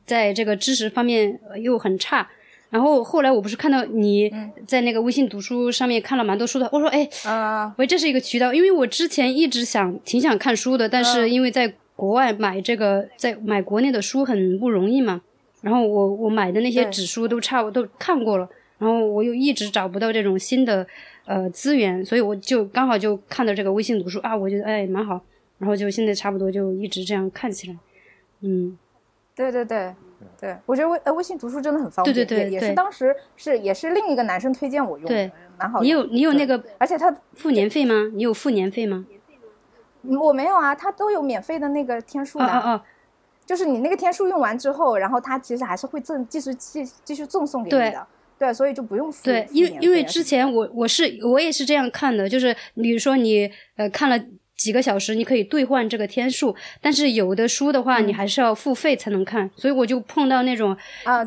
[0.05, 2.27] 在这个知识方面又很差，
[2.69, 4.31] 然后后来我不是看到你
[4.67, 7.07] 在那个微信读书上面看了蛮多书的，我说哎，
[7.77, 15.21] 喂，这是一个渠道，因为我之前一直想挺想看书的，但是因为在国外买这个在买国内的书很不容易嘛，
[15.61, 20.85] 然后我我买的那些纸书都差不都看过了，然后我又一直找不到这种新的
[21.25, 25.21] 呃资源，所以我就刚好就看到这个微信读书啊，我觉得哎蛮好，
[25.57, 27.75] 然后就现在差不多就一直这样看起来。
[28.45, 28.77] 嗯，
[29.35, 29.93] 对对对
[30.39, 35.81] 对，我觉得微呃微信读书真的很方便，对对对，也是当时是也是另一个男生推荐我用的，蛮好。
[35.81, 38.11] 你有你有那个，而且他付年费吗？
[38.13, 39.05] 你有付年费吗？
[40.03, 42.81] 我没有啊，他都有免费的那个天数的，哦哦，
[43.45, 49.25] 就是你那个天数用完之后，然后他其实还是会赠继续继继续赠送给你的，对，所以就不用付。
[49.25, 54.19] 对，因为因为之前我我是我也是这样看的，就是比如说你呃看了。
[54.55, 60.75] 几个小时你可以兑换这个天数，但是有的书的话你还是要付费才能看，所以我就碰到那种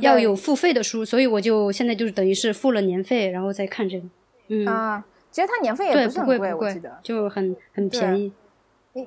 [0.00, 4.06] 要有付费的书，所以我就现在就是等于是付了年费，然后再看这个。
[4.48, 4.66] 嗯。
[4.66, 6.98] 啊，其实它年费也不是很贵，我记得。
[7.02, 8.32] 就很很便宜，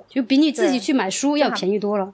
[0.07, 2.13] 就比你自己去买书要便宜多了。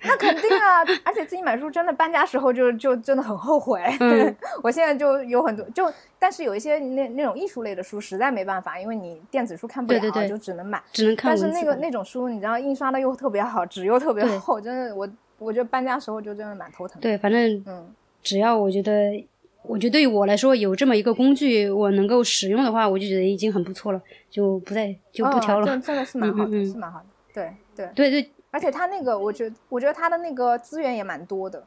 [0.04, 3.82] 那肯定啊，而且自己买书真的搬家时候就就真的很后悔。
[4.62, 11.30] 我现在就有很多，就但是有一些那那种艺术类的书实在没办法，因为你电子书看不了，就只能买，只能看。
[11.30, 15.06] 但是那个那种书，你知道印刷的又特别好，纸又特别厚，真的我
[15.38, 16.98] 我觉得搬家时候就真的蛮头疼。
[17.00, 17.86] 对，反正嗯，
[18.22, 19.22] 只要我觉得，
[19.62, 25.66] 我觉得对于我来说有这么一个工具我能够使用的话，我就觉得已经很不错了，就不再就不挑了。
[25.80, 27.06] 真的是 蛮好的，是蛮好的。
[27.34, 28.30] 对对对对。
[28.50, 31.64] 而且他那个，我觉得，我觉得他的那个资源也蛮多的。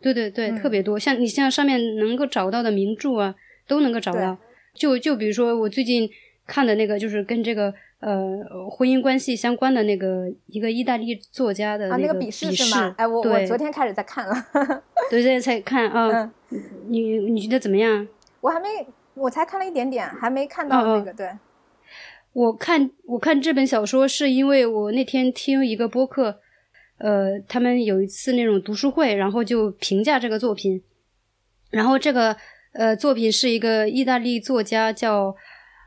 [0.00, 0.98] 对对对，特别多。
[0.98, 3.34] 像你像上面能够找到的名著啊，
[3.66, 4.36] 都能够找到。
[4.74, 6.08] 就就比如说我最近
[6.46, 12.94] 看的那个，就是跟这个呃婚姻关系相关的那个一个意大利作家的啊，那个笔试是吗？
[12.98, 14.34] 哎，我我昨天开始在看了，
[15.10, 18.06] 对对才看啊，嗯，你你觉得怎么样？
[18.42, 18.68] 我还没，
[19.14, 21.30] 我才看了一点点，还没看到哦那个，对，
[22.36, 26.38] 我看我看这本小说是因为我那天听一个播客，
[26.98, 30.82] 呃，他们有一次那种读书会，然后就评价这个作品，
[31.70, 32.36] 然后这个
[32.72, 35.34] 呃作品是一个意大利作家叫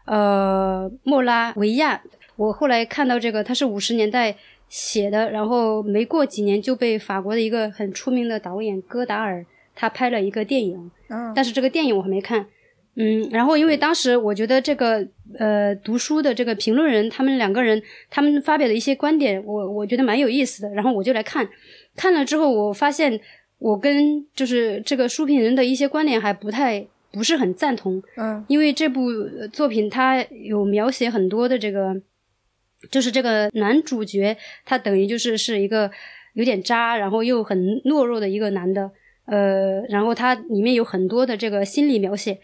[0.07, 2.01] 呃莫拉维亚，
[2.35, 4.35] 我后来看到这个他是五十年代
[4.67, 9.45] 写的，然后没过几年就被法国的一个很出名的导演戈达尔
[9.75, 12.47] 他拍了一个电影，嗯，但是这个电影我还没看。
[12.95, 21.47] 嗯，然后因为当时我觉得这个呃读书的这个评论人，他们两个人他们发表的一些观点，我我觉得蛮有意思的，然后我就来看，
[21.95, 23.17] 看了之后我发现
[23.57, 29.05] 我跟就是这个书评人的一些观点还不太不是很赞同，嗯因为这部
[29.39, 31.95] 呃作品它有描写很多的这个，
[32.91, 34.35] 就是这个男主角
[34.65, 35.89] 他等于就是是一个
[36.33, 38.91] 有点渣，然后又很懦弱的一个男的，
[39.25, 42.39] 呃，然后他里面有很多的这个心理描写。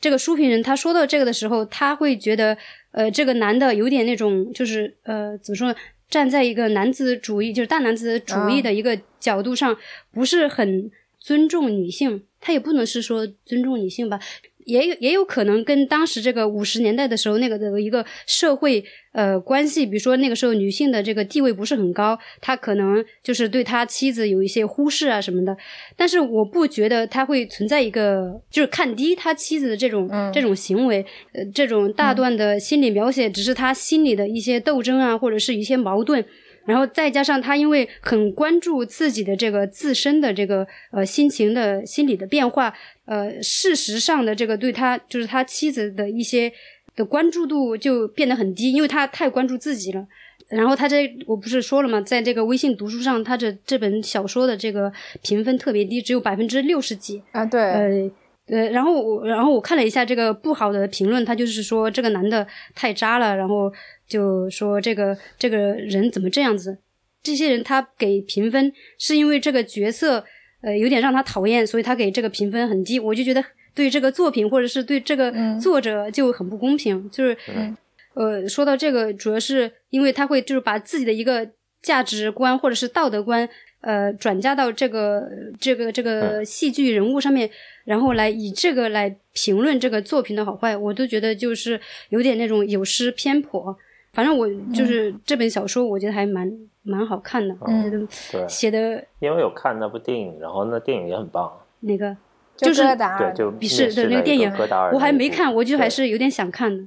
[0.00, 2.56] 这个书评人他说到这个的时候，他会觉得，
[2.92, 5.74] 呃，这个男的有点那种，就是呃，怎么说呢？
[6.08, 9.76] 站在一个男子主义，就是大男子主义的一个角度上，
[10.10, 12.22] 不是很尊重女性。
[12.40, 14.20] 他也不能是说尊重女性吧，
[14.68, 25.56] 也有也有可能跟当时这个五十年代的时候那个的一个社会呃关系，比如说那个时候女性的这个地位不是很高，他可能就是对他妻子有一些忽视啊什么的。
[25.96, 36.22] 但是我不觉得他会存在一个就是看低他妻子的这种、嗯这种行为，呃，这种大段的心理描写，只是他心里的一些斗争啊，或者是一些矛盾。
[36.68, 42.74] 然后再加上他因为很关注自己的这个自身的这个呃心情的心理的变化，
[43.06, 46.52] 呃，事实上的这个对他就是他妻子的一些
[46.94, 50.06] 的关注度就变得很低，因为他太关注自己了。
[50.48, 52.00] 然后他这我不是说了吗？
[52.00, 54.90] 在这个微信读书上，他这这本小说的这个
[55.22, 57.22] 评分特别低，只有百分之六十几。
[57.32, 58.10] 啊，对，呃
[58.46, 63.70] 呃，然后我然后我看了一下这个不好的评论，他就是说这个男的太渣了，然后
[64.08, 66.78] 就说这个这个人怎么这样子？
[67.22, 70.24] 这些人他给评分是因为这个角色
[70.62, 72.98] 呃有点让他讨厌，所以他给这个评分很低。
[72.98, 73.44] 我就觉得
[73.74, 77.76] 对这个作品或者是对这个嗯作者就很不公平，就是嗯
[78.14, 81.48] 呃说到这个，主要是因为他会就是把自己的一个
[81.82, 83.48] 价值观或者是道德观。
[83.80, 85.22] 呃，转嫁到这个
[85.60, 87.48] 这个这个戏剧人物上面，
[87.84, 93.78] 然后来以这个来评论这个作品的好坏，我都觉得就是有点那种有失偏颇。
[94.18, 96.52] 反正我就是这本小说，我觉得还蛮
[96.82, 102.12] 蛮好看的，我觉得，写的因为有看那部电影，然后那电影也很棒，那个
[102.56, 106.82] 就就是对，就笔试面试了一的那个电影戈达尔我还没看，我就还是有点想看的，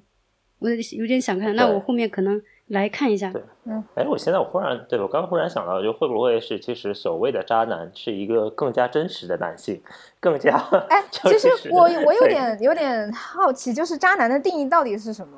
[0.59, 1.55] 我有点想看。
[1.55, 3.31] 那我后面可能来看一下。
[3.31, 9.81] 对嗯哎，我现在我忽然对我刚刚忽然想到，就会不会是其实所谓的渣男是一个更加真实的男性，
[10.19, 10.57] 更加
[10.89, 15.37] 哎， 就其实是我我有点有点好奇，就是渣男的定义到底是什么？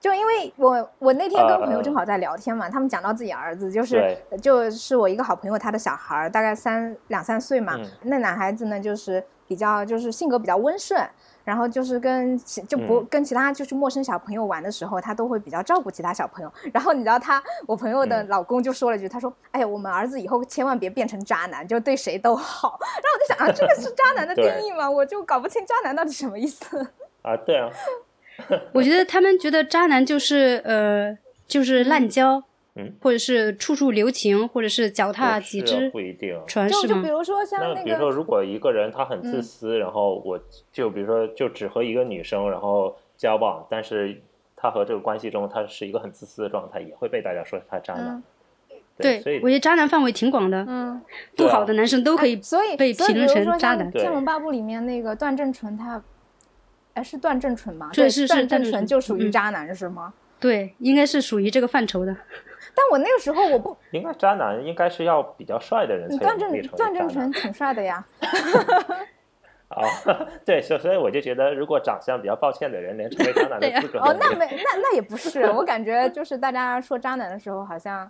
[0.00, 10.98] 就因为我我那天跟朋友正好在聊天嘛，他们讲到自己儿子，就是就是我一个好朋友，他的小孩儿大概三两三岁嘛，嗯那男孩子呢就是比较就是性格比较温顺，
[11.44, 16.50] 然后就是跟其就不、嗯跟其他就是陌生小朋友玩的时候，他都会比较照顾其他小朋友。
[16.72, 24.88] 然后你知道他我朋友的嗯老公就说了一句，他说：“哎呀，我们儿子以后千万别变成渣男，就对谁都好。”然后我就想啊，这个是渣男的定义吗？
[24.90, 26.80] 我就搞不清渣男到底什么意思。
[27.22, 27.68] 啊，对啊，
[28.72, 31.16] 我觉得他们觉得渣男就是呃，
[31.46, 32.42] 就是滥交，
[32.76, 36.38] 嗯，或者是处处留情，或者是脚踏几只不一定。
[36.46, 36.70] 船，吗？
[36.72, 37.08] 就就比？
[37.08, 39.42] 如说像那那比如说，如果一个人他很自嗯。
[39.42, 40.38] 私，然后我
[40.72, 44.20] 就比如说就只和一个女生然后交往，但是
[44.56, 48.06] 他和这个关系中他是一个很自私的状态，也会被大家说他渣男。
[48.08, 48.22] 嗯。
[48.98, 51.00] 对所以，我觉得渣男范围挺广的，嗯，
[51.34, 56.02] 不好的男生都可以哎所以被所以评论成渣男《对天龙八部》里面那个段正淳，他，
[57.00, 57.90] 哎，是段正淳吗？
[57.94, 60.12] 对是是段正段正淳淳就属于嗯渣男是吗？
[60.38, 62.14] 对，应该是属于这个范畴的。
[62.76, 68.04] 但我那个时候我不，应该渣男应该是要比较帅的人才段正段正淳挺帅的呀。
[69.68, 69.80] 啊。
[70.44, 78.08] 对，所所以我就觉得，如果长相比较抱歉的人，连成为渣男资格哦，那没那那也不是，我感觉就是大家说渣男的时候，好像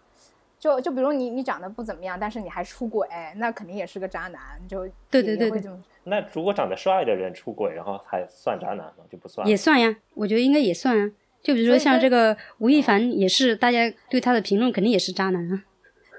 [0.61, 5.63] 就就比如你你长得不怎么样，但是你还出轨，那肯定也是个渣男，就对对对对
[6.05, 9.05] 那如果长得帅的人出轨，然后还算渣男吗？
[9.11, 9.51] 就不算了。
[9.51, 11.11] 也算呀，我觉得应该也算啊。
[11.43, 15.65] 就比如说像这个吴亦凡，也是大家对他的评论肯定也是渣男啊。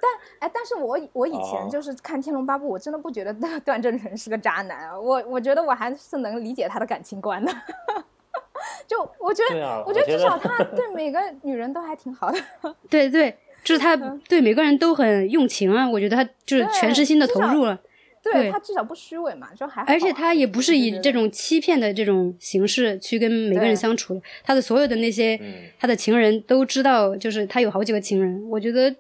[0.02, 7.52] 但哎，但是我我以前哦就是看《天龙八部》，我真的不觉得段段正淳是个渣男，啊我我觉得我还是能理解他的感情观的。
[8.88, 12.40] 就我觉得，啊我觉得我觉得至少他对每个女人都还挺好的。
[12.90, 13.96] 对对，就是他
[14.28, 17.80] 对每个人都很用情啊，我觉得他就是全身心的投入了。
[18.24, 19.82] 对对他至少不虚伪嘛，就还。
[19.84, 21.30] 而且他也不是以这种。
[21.32, 28.48] 欺骗的这种形式去跟每个人相处的，他的所有的那些嗯他的情人都知道，就是他有好几个情人。
[28.48, 28.96] 我觉得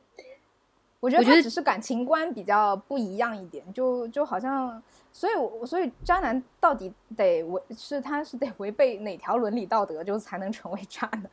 [1.00, 4.82] 我觉得我觉得他只是感情观比较不一样一点，就就好像，
[5.14, 11.30] 所以我所以渣男到底得违是他是得违背哪条伦理道德，就才能成为渣男？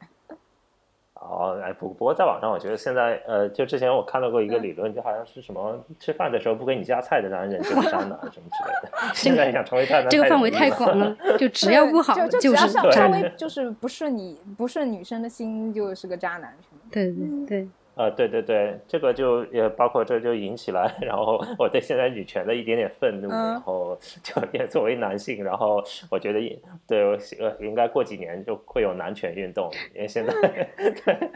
[1.21, 8.91] 哦，哎，不不过在网上，我觉得现在，呃，就之前我看到过一嗯个理论，就好像是什么吃饭的时候不给你夹菜的男人就是渣男什么之类的。
[9.15, 13.23] 现在想成为渣男，这个范围太广了， 就 只要不好就就只就是要稍稍渣男。
[13.23, 16.89] 微就是不顺你不顺女生的心，就是个渣男什么的。
[16.91, 17.69] 对对对，
[17.99, 30.33] 呃，对对对，这个就也包括这就引起来， 然后我对现在女权的一点点愤怒，嗯然后就也作为男性，然后我觉得也对，我呃应该过几年就会有男权运动，因为现在
[30.79, 31.31] 对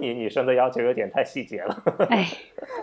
[0.00, 1.82] 女女生的要求有点太细节了。
[2.10, 2.26] 哎，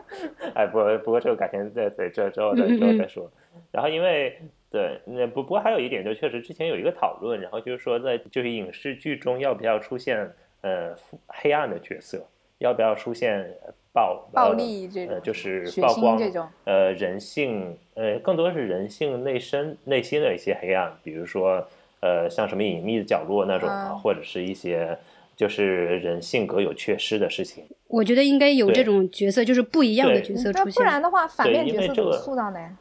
[0.56, 3.32] 哎，不不过这个改天再对这之后再之后嗯再说。
[3.72, 4.40] 然后因为
[4.72, 10.96] 对，那不不过还有一点，就确实之前有一个讨论，然后就是说在就是影视剧中要不要出现呃
[11.28, 12.26] 黑暗的角色，
[12.62, 21.68] 要不要出现呃暴暴呃力这种呃就是血曝光腥这种呃人性呃更多是人性内身内心的一些黑暗，比如说
[22.00, 24.98] 呃像什么隐秘的角落那种啊，嗯或者是一些
[25.36, 27.66] 就是人性格有缺失的事情。
[27.88, 30.74] 我觉得应该有这种角色，就是不一样的角色出现。
[30.76, 32.78] 不然的话，反面角色怎么塑造呢？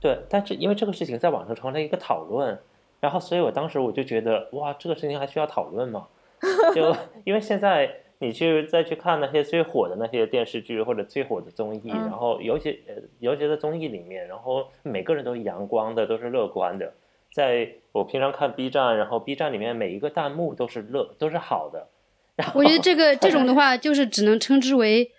[0.00, 2.58] 对，但是因为这个事情在网上成了一个讨论，
[3.00, 6.08] 然后所以我当时我就觉得，哇，这个事情还需要讨论吗？
[6.74, 6.94] 就
[7.24, 7.88] 因为现在
[8.20, 16.92] 你去再去看那些最火的那些电视剧或者最火的综艺，嗯然后尤其呃尤其在综艺里面，然后每个人都是阳光的，都是乐观的。
[17.32, 21.88] 在我平常看 B 站，然后 B 站里面每一个弹幕都是乐，都是好的。
[22.36, 25.10] 然后我觉得这个 这种的话，就是只能称之为，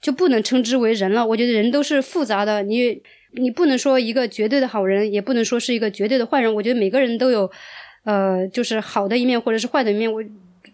[0.00, 1.26] 就不能称之为人了。
[1.26, 6.54] 我觉得人都是复杂的，你你不能说一个绝对的好人，也不能说是一个绝对的坏人。
[6.54, 7.50] 我觉得每个人都有，
[8.04, 10.12] 呃，就是好的一面或者是坏的一面。
[10.12, 10.22] 我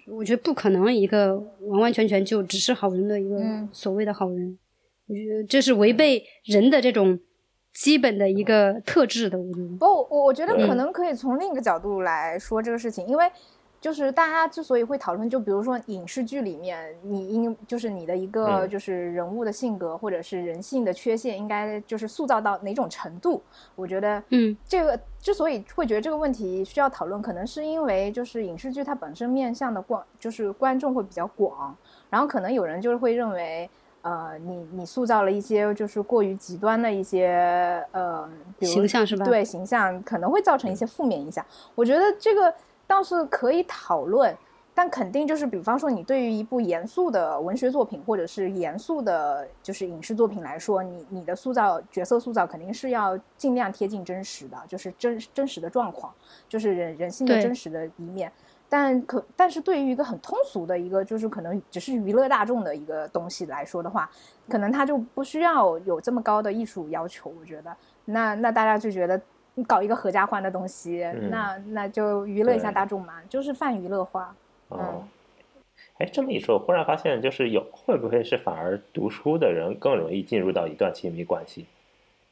[0.06, 4.58] 我觉得不可能一个完完全全就只是好人的一个嗯所谓的好人。
[5.06, 7.18] 我觉得这是违背人的这种
[7.72, 9.38] 基本的一个特质的。
[9.38, 13.24] 我觉得，不，我我觉得可能可以从另一个角度来说这个事情，因为
[13.84, 23.42] 就是大家之所以会讨论，就比如说影视剧里面，你应就是你的一个嗯就是人物的性格或者是人性的缺陷，应该就是塑造到哪种程度？
[23.74, 31.76] 我觉得，嗯，这个之所以会觉得这个问题需要讨论，可能是因为就是影视剧它本身面向的广就是观众会比较广，
[32.08, 33.68] 然后可能有人就是会认为。
[34.00, 38.28] 呃，你你塑造了一些就是过于极端的一些呃，
[38.58, 39.24] 比如形象是吧？
[39.24, 41.42] 对形象可能会造成一些负面影响。
[41.74, 42.54] 我觉得这个
[42.86, 44.36] 倒是可以讨论，
[44.74, 56.12] 但肯定就是，比方说你对于一部严肃的文学作品或者是严肃的，就是影视作品来说，你你的塑造角色塑造肯定是要尽量贴近真实的，就是真真实的状况，
[56.48, 58.30] 就是人人性的真实的一面。
[58.66, 64.10] 但可，但是对于一个很通俗的一个，就是可能只是娱乐大众的一个东西来说的话，
[64.48, 67.32] 可能它就不需要有这么高的艺术要求。
[67.38, 67.76] 我觉得，
[68.06, 69.20] 那那大家就觉得
[69.54, 74.34] 你搞一个合家欢的东西，嗯那那就娱乐一下大众嘛，就是泛娱乐化。
[74.68, 75.06] 哦，
[75.98, 81.66] 哎，这么一说，我忽然发现，就是有会不会是反而读书的人更容易进入到一段亲密关系？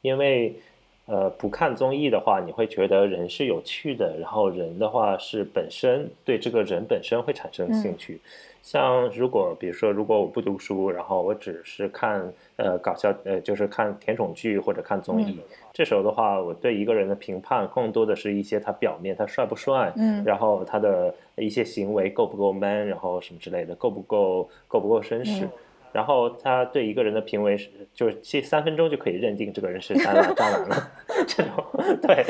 [0.01, 0.59] 因为
[1.05, 8.21] 呃，不看综艺的话，你会觉得人是有趣的，然后人的话是本身对这个人本身会产生兴趣。
[8.61, 15.37] 像如果比如说，如果我不读书，然后我只是看呃搞笑呃，就是看甜宠剧或者看综艺，
[15.73, 25.43] 这时候的话，我对一个人的评判更多的是一些他表面他帅不帅，嗯然后他的一些行为够不够 man，然后什么之类的，够不够够不够绅士。
[25.43, 25.51] 嗯
[25.93, 30.91] 然后他对一个人的评为是，就是其实三分钟就可以认定这个人是渣男渣男了。
[31.27, 31.63] 这种
[32.01, 32.25] 对，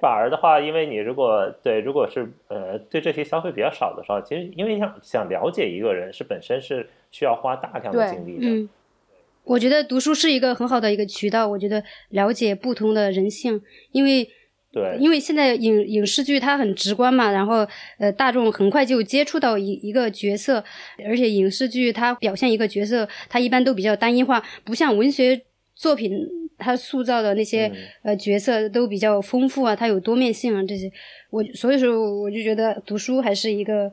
[0.00, 8.46] 反而的话，因为你如果对如果是呃对这些消费比较少的时候，其实因为想想了解一个人是本身是需要花大量的精力的。
[8.46, 8.68] 嗯，
[9.44, 11.46] 我觉得读书是一个很好的一个渠道。
[11.46, 13.62] 我觉得了解不同的人性，
[13.92, 14.28] 因为
[14.74, 17.64] 对，因为现在影影视剧它很直观嘛，然后
[17.98, 20.64] 呃大众很快就接触到一一个角色，
[21.06, 25.40] 而且影视剧它表现一个角色，它一般都比较单一化，不像文学
[25.76, 26.28] 作品
[26.58, 30.90] 它塑造的那些、嗯呃角色都比较丰富啊，它有多面性啊这些。
[31.30, 33.92] 我所以说我就觉得读书还是一个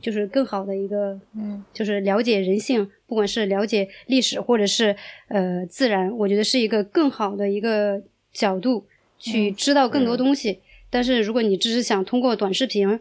[0.00, 4.94] 就是更好的一个嗯就是了解人性，不管是了解历史或者是
[5.26, 8.00] 呃自然，我觉得是一个更好的一个
[8.32, 8.86] 角度
[9.20, 10.58] 去知道更多东西。
[10.90, 12.98] 但是如果你只是想通过短视频，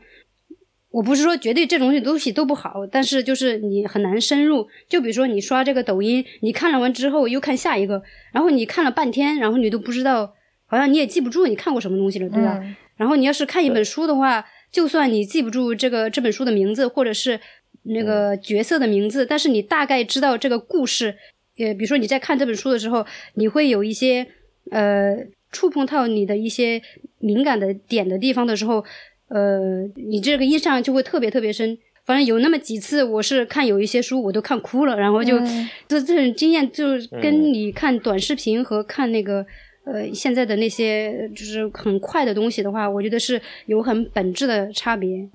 [0.92, 4.68] 我不是说绝对这种东西东西都不好，但是就是你很难深入。
[4.88, 10.34] 就比如说你刷这个抖音，你看了完之后又看下一个，然后你看了半天，然后你都不知道，
[10.68, 12.60] 好像你也记不住你看过什么东西了，对吧？
[12.62, 17.40] 嗯然后你要是看一本书的话，就算你记不住这个这本书的名字或者是
[17.84, 21.16] 那个角色的名字，但是你大概知道这个故事。
[21.60, 23.06] 呃，比如说你在看这本书的时候，
[23.36, 24.28] 你会有一些
[24.72, 25.16] 呃
[25.52, 26.82] 触碰到你的一些
[27.20, 28.84] 敏感的点的地方的时候，
[29.28, 31.78] 呃，你这个印象就会特别特别深。
[32.06, 39.46] 反正有那么几次，我是看有一些书我都看哭了，然后就、嗯这这种经验，就跟你看短视频和看那个。
[39.86, 45.28] 呃，现在的那些就是很快的东西的话，我觉得是有很本质的差别。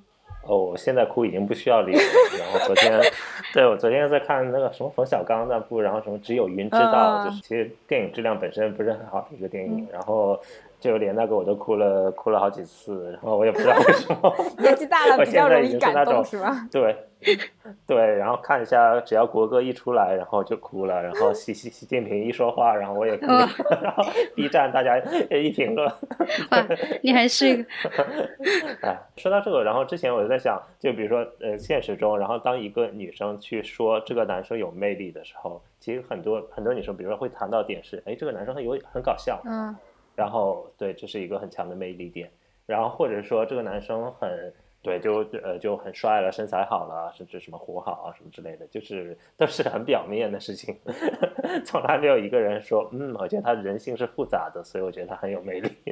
[0.47, 2.05] 哦，我现在哭已经不需要理由了。
[2.39, 3.01] 然后昨天，
[3.53, 10.39] 对我昨天在看那个什么冯小刚那部，然后什么只有云知道，啊就是其实电影质量本身不是很好的一个电影，然后
[10.81, 14.35] 就连那个我都哭了，哭了好几次，然后我也不知道为什么。
[14.59, 16.69] 年纪大了 我比较容易感动是吧？
[16.71, 16.97] 对，
[17.87, 23.49] 对，然后看一下，只要国歌一出来，然后就哭了，然后习习习近平一说话，然后我也哭了，
[23.83, 24.03] 然后
[24.37, 24.99] B 站大家
[25.31, 25.87] 一评论，
[26.51, 26.67] 哇，
[27.03, 27.65] 你还是一个
[28.83, 39.75] 哎，说到这个，然后之前我就在想，就比如说，呃，现实中，然后当一个女生去说这个男生有魅力的时候，其实很多很多女生，比如说会谈到点是，哎，这个男生很有很搞笑，嗯
[40.15, 42.31] 然后对，这是一个很强的魅力点，
[42.67, 50.79] 然后或者说这个男生很对，就呃就很帅了，身材好了，甚至什么活好啊什么之类的，就是都是很表面的事情，
[51.65, 55.71] 从来没有一个人说，嗯，我觉得他人性是复杂的，所以我觉得他很有魅力。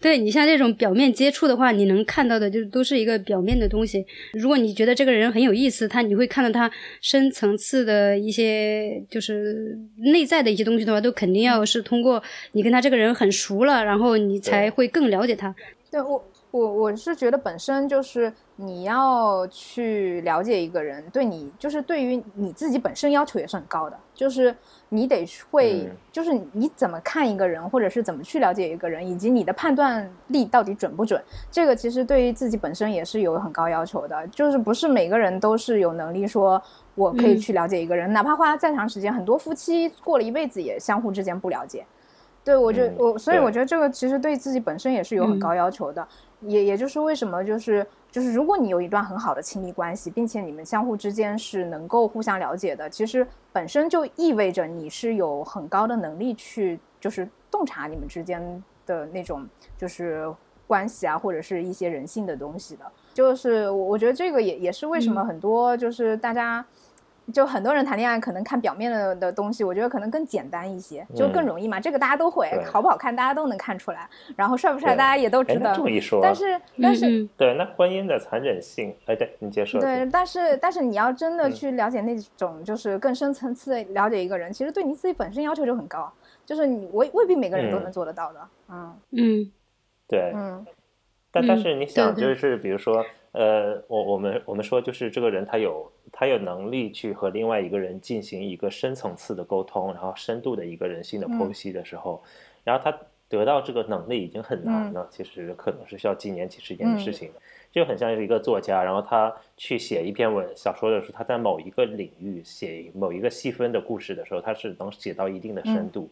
[0.00, 4.04] 对你像这种表面接触的话，你能看到的就都是一个表面的东西。
[4.32, 12.22] 如果你觉得这个人很有意思，他你会看到他深层次的一些就是内在的一些东西的话，都肯定要是通过
[12.52, 15.54] 你跟他这个人很熟了，然后你才会更了解他。
[15.90, 24.54] 对我，我我是觉得本身就是你要去了解一个人，对你就是对于你自己本身要求也是很高的，就是
[24.90, 25.96] 你得会，嗯。
[26.12, 31.18] 就是你怎么看一个人，或者是怎么去了解一个人，以及你的判断力到底准不准，
[31.50, 36.62] 这个其实对于自己本身也是有很高要求的，就是不是每个人都是有能力说
[36.94, 37.38] 我可以嗯。
[37.38, 41.86] 去了解一个人，哪怕花再长时间，很多夫妻过了一辈子也相互之间不了解。
[42.44, 45.40] 对，我觉得嗯我，所以我觉得这个其实对自己本身也是有很嗯。
[45.40, 46.06] 高要求的，
[46.42, 59.46] 也也就是为什么就是就是如果你有一段很好的亲密关系，并且你们相互之间是能够互相了解的，其实本身就意味着你是有很高的能力去就是洞察你们之间的那种
[59.76, 60.32] 就是
[60.66, 62.84] 关系啊，或者是一些人性的东西的。
[63.14, 66.64] 就是我我觉得这个也也是为什么嗯很多就是大家。
[67.32, 71.78] 就很多人谈恋爱可能看表面的的东西，我觉得可能更简单一些，就更嗯容易嘛。
[71.78, 75.74] 这个大家都会，好不好看大家都能看出来，然后帅不帅大家也都哎，知道。
[75.74, 75.82] 这。
[75.82, 79.80] 么一说，但是但是嗯对，那婚姻的残忍性，哎，对你接着说。
[79.80, 81.52] 对，但是但是你要真的嗯。
[81.52, 86.12] 去了解那种就是更深层次的了解一个人，其实对你自己本身要求就很高，
[86.44, 87.82] 就是你未未必每个人都嗯。
[87.84, 88.40] 能做得到的。
[88.70, 88.96] 嗯。
[89.10, 89.52] 嗯。
[90.08, 90.66] 对，嗯。
[91.30, 101.54] 但但嗯是你想，就是比如说，呃，我我们我们说，就是这个人他有他有能力去和另外一个人进行一个深层次的沟通，然后深度的一个人性的剖嗯。
[101.54, 102.22] 析的时候，
[102.62, 102.94] 然后他
[103.28, 104.92] 得到这个能力已经很难嗯。
[104.92, 107.14] 了，其实可能是需要几年、几十年的事嗯。
[107.14, 107.30] 情。
[107.72, 115.90] 就很像是一个作家，然后他去写一篇文小说的时候，他在某一个领域写某一个细分的故事的时候，他是能写到一定的深嗯。
[115.90, 116.10] 度。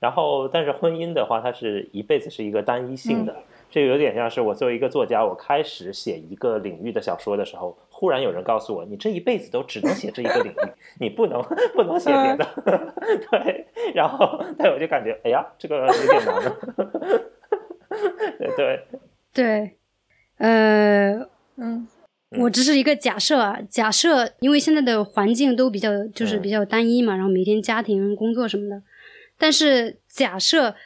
[0.00, 3.36] 然后，但是婚姻的话，它是一辈子是一个单一性的，
[3.74, 10.56] 这个有点像是我作为一个作家，我开始写一个领域的小说的时候，忽然有人告诉我，你这一辈子都只能写这一个领域，
[11.00, 11.42] 你不能
[11.74, 12.94] 不能写别的。
[13.32, 16.56] 对，然后对我就感觉，哎呀，这个有点难 了。
[18.38, 18.86] 对对，
[19.32, 19.76] 对，
[20.38, 21.88] 呃，嗯
[22.38, 28.80] 我只是一个假设啊，假设因为现在的环境都比较就是嗯比较单一嘛，然后每天家庭工作什么的，
[29.36, 30.76] 但是假设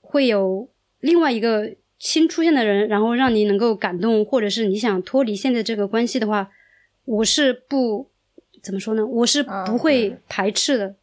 [0.00, 0.70] 会有
[1.00, 6.50] 另外一个新出现的人，然后让你能够感动，或者是你想脱离现在这个关系的话，
[7.04, 8.08] 我是不
[8.62, 9.04] 怎么说呢？
[9.04, 10.94] 我是嗯不会嗯排斥的。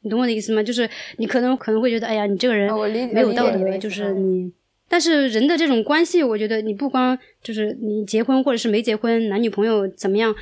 [0.00, 0.62] 你懂我的意思吗？
[0.62, 0.88] 就是
[1.18, 2.68] 你可能可能会觉得，哎呀，你这个人
[3.12, 4.52] 没有道德，就是嗯你。
[4.88, 10.34] 但是人的这种关系，我觉得你不光就是你结婚或者是没结婚，男女朋友怎么样，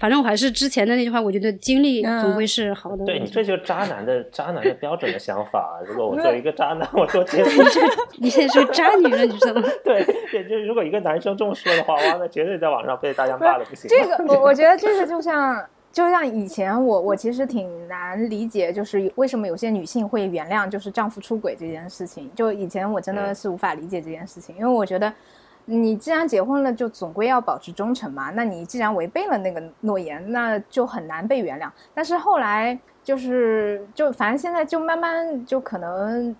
[0.00, 3.04] 反正我还是之前的那句话，我觉得经历嗯总会是好的。
[3.04, 5.78] 对你这就是渣男的 渣男的标准的想法。
[5.86, 7.62] 如果我作为一个渣男， 我多接受。
[8.16, 9.68] 你现在是个渣女了，你知道吗？
[9.84, 10.00] 对，
[10.32, 13.90] 也就是如果一个男生这么说的话，哇，那绝对在网上被大家骂的不行。
[13.90, 15.62] 这个我我觉得这个就像
[15.92, 22.30] 就像以前我我其实挺难理解，就是为什么有些女性会原谅就是丈夫出轨这件事情。
[22.34, 25.12] 就以前我真的是无法理解这件事情，因为我觉得
[25.64, 28.30] 你既然结婚了，就总归要保持忠诚嘛。
[28.30, 31.70] 那你既然违背了那个诺言，那就很难被原谅。
[31.94, 36.34] 但是后来就是就反正现在就慢慢就可能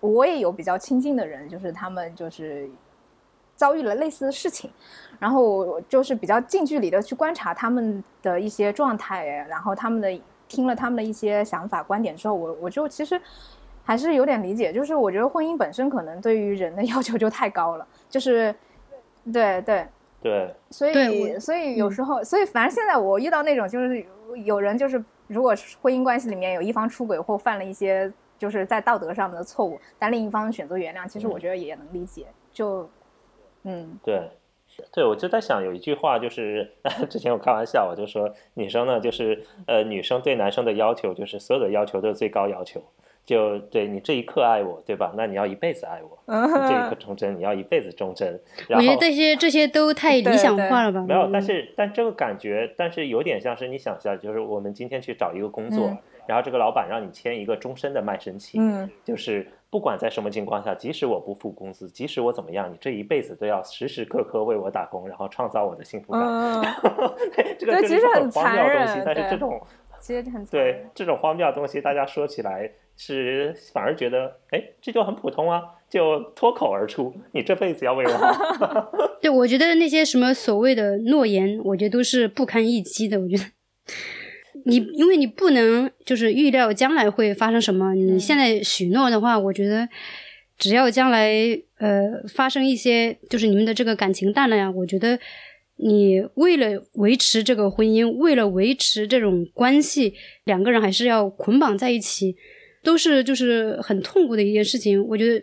[0.00, 2.68] 我也有比较亲近的人，就是他们就是
[3.54, 4.70] 遭遇了类似的事情。
[5.18, 13.20] 然后我就是比较近距离的去观察他们的一些状态，然后他们的听了他们的一些想法观点之后，我我就其实
[13.84, 18.54] 还是有点理解，就是我觉得婚姻本身可能对于人的 要求就太高了，就是
[19.32, 19.84] 对对。
[20.22, 24.06] 对，所以所以有时候，所以反正现在我遇到那种就是
[24.44, 28.08] 有人就是如果婚姻关系里面有一方出轨或犯了一些
[28.38, 32.88] 就是在道德上面的错误，但另一方选择原谅，其实我觉得也能理解，就
[33.64, 33.98] 嗯。
[34.04, 34.30] 对。
[34.90, 36.70] 对，我就在想有一句话，就是
[37.10, 42.82] 之前我开玩笑，我就说女生呢，就是呃，女生对男生的要求，就是所有的要求都是最高要求，
[43.24, 45.12] 就对你这一刻爱我，对吧？
[45.16, 48.40] 那你要一辈子爱我，这一刻忠贞，你要一辈子忠贞。
[48.68, 51.04] 我觉得这些这些都太理想化了吧？
[51.06, 55.96] 没有，但是但这个感觉，但是有点像是你想象，就是我们今天去找一个工作，
[56.26, 59.46] 然后这个老板让你签一个终身的卖身契，嗯，就是。
[59.72, 66.20] 不管在什么情况下，即使我不付工资，即使我怎么样，你这一辈子都要时时刻刻为我打工，然后创造我的幸福感。
[67.58, 69.58] 这个其实很荒谬的东西，但是这种
[69.98, 72.70] 其实很对这种荒谬的东西，大家说起来
[73.04, 75.60] 是反而觉得，哎，这就很普通啊，
[75.90, 78.92] 就脱口而出，你这辈子要为我好。
[79.20, 83.20] 对，我觉得那些什么所谓的诺言，我觉得都是不堪一击的。
[83.20, 83.42] 我觉得。
[84.64, 89.88] 你因为你不能就是预料将来会发生什么，你现在许诺的话，我觉得
[90.56, 91.32] 只要将来
[91.78, 95.18] 呃发生一些就是你们的这个感情淡了呀，我觉得
[95.76, 100.14] 你为了维持这个婚姻，为了维持这种关系，
[100.44, 102.36] 两个人还是要捆绑在一起，
[102.82, 105.02] 都是就是很痛苦的一件事情。
[105.08, 105.42] 我觉得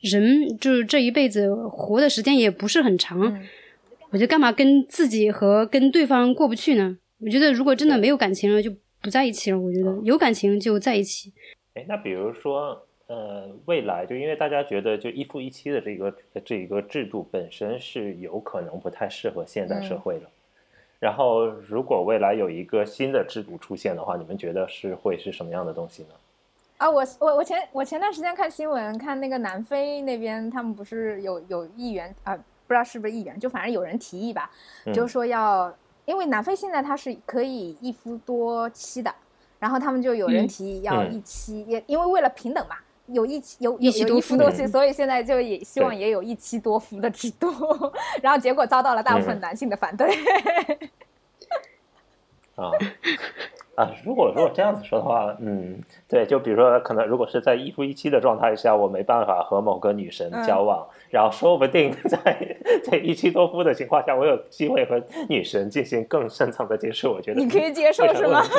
[0.00, 3.18] 人就是这一辈子活的时间也不是很长，
[4.10, 6.98] 我觉得干嘛跟自己和跟对方过不去呢？
[7.18, 8.70] 我觉得，如果真的没有感情了，就
[9.00, 9.58] 不在一起了。
[9.58, 11.32] 我觉得有感情就在一起。
[11.74, 16.14] 哎，那比如说，呃，未来就因为大家觉得就一夫一妻的这个
[16.44, 20.26] 这一个制度本身是有可能不太适合现代社会的。
[20.98, 26.08] 然后，如果未来有一个新的制度出现的话，你们觉得是会是什么样的东西呢？
[26.78, 34.50] 啊，我我我前我前段时间看新闻，看那个南非那边，他们不是有有议员啊，不知道是不是议员，就反正有人提议吧，
[34.94, 35.74] 就是说要。
[36.04, 39.12] 因为南非现在它是可以一夫多妻的，
[39.58, 42.76] 然后他们就有人提议要一妻，也因为为了平等嘛，
[43.06, 47.50] 有一妻有有有一夫多妻，所以现在就也希望也有一妻多夫的制度，
[48.22, 50.08] 然后结果遭到了大部分男性的反对。
[52.54, 52.70] 啊。
[53.76, 55.78] 啊，如果如果这样子说的话，嗯，
[56.08, 64.98] 对，就比如说，可能如果是在一夫一妻的状态下，我没办法和某个女神交往，然后说不定在在一妻多夫的情况下，我有机会和
[65.28, 67.12] 女神进行更深层的接触。
[67.12, 68.42] 我觉得你可以接受是吗？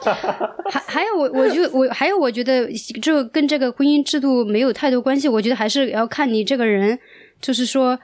[0.70, 5.26] 还还有我，我就我还有我觉得这跟这个婚姻制度没有太多关系。
[5.26, 6.98] 我觉得还是要看你这个人，
[7.40, 7.98] 就是说，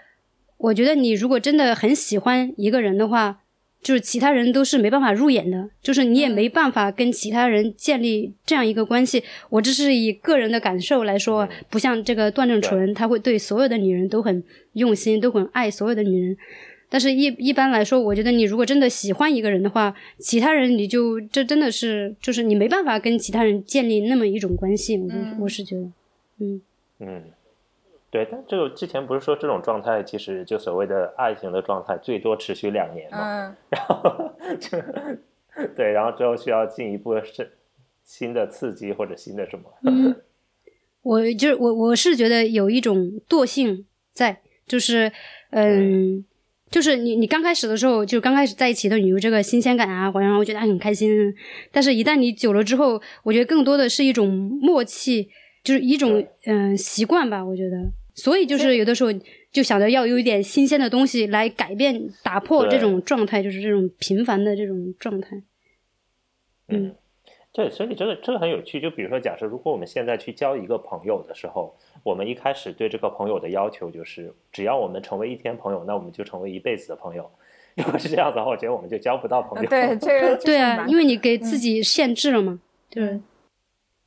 [0.57, 3.41] 我觉得你如果真的很喜欢一个人的话。
[3.87, 9.23] 就是其他人都是没办法入眼的，就是你也没办法跟其他人建立这样一个关系。
[9.49, 14.43] 我这是以个人的感受来说，不像这个段正淳，他会对所有的女人都很
[14.73, 16.37] 用心，都很爱所有的女人。
[16.89, 24.97] 但是，一一般来说，我觉得你如果真的喜欢一个人的话，其他人你就这真的是就是你没办法跟其他人建立那么一种关系。
[24.99, 25.83] 我我是觉得，
[26.41, 26.61] 嗯
[26.99, 27.23] 嗯。
[28.11, 33.19] 对，但这个之前不是说这种状态，其实就所谓的爱情的状态，最多持续两年嘛。
[33.19, 33.57] 嗯。
[33.71, 34.79] 然后就
[35.75, 37.53] 对，然后之后需要进一步是
[38.05, 39.65] 新的刺激或者新的什么。
[39.83, 40.17] 嗯。
[41.03, 45.13] 我就是我，我是觉得有一种惰性在，就是
[45.51, 46.25] 嗯，
[46.69, 51.33] 就是你你刚开始的时候，就刚开始在一起的你有这个新鲜感啊，好像我觉得还很开心。
[51.71, 54.29] 但是，一旦你久了之后，我觉得更多的是一种
[54.61, 55.29] 默契，
[55.67, 57.77] 就是一种嗯习惯吧，我觉得。
[58.15, 59.11] 所以就是有的时候
[59.51, 65.43] 就想着要有一点新鲜的东西来改变、打破这种状态，就是这种平凡的这种状态。
[66.69, 66.95] 嗯，
[67.53, 68.81] 对，所以这个这个很有趣。
[68.81, 77.31] 就比如说，假设如果我们现在去交一个朋友的时候，我们一开始对这个朋友的要求就是，只要我们成为一天朋友，那我们就成为一辈子的朋友。
[77.77, 79.69] 如果是这样子的话，我觉得我们就交不到朋友。
[79.69, 82.59] 对，这个 对啊，因为你给自己限制了嘛。
[82.89, 83.21] 对。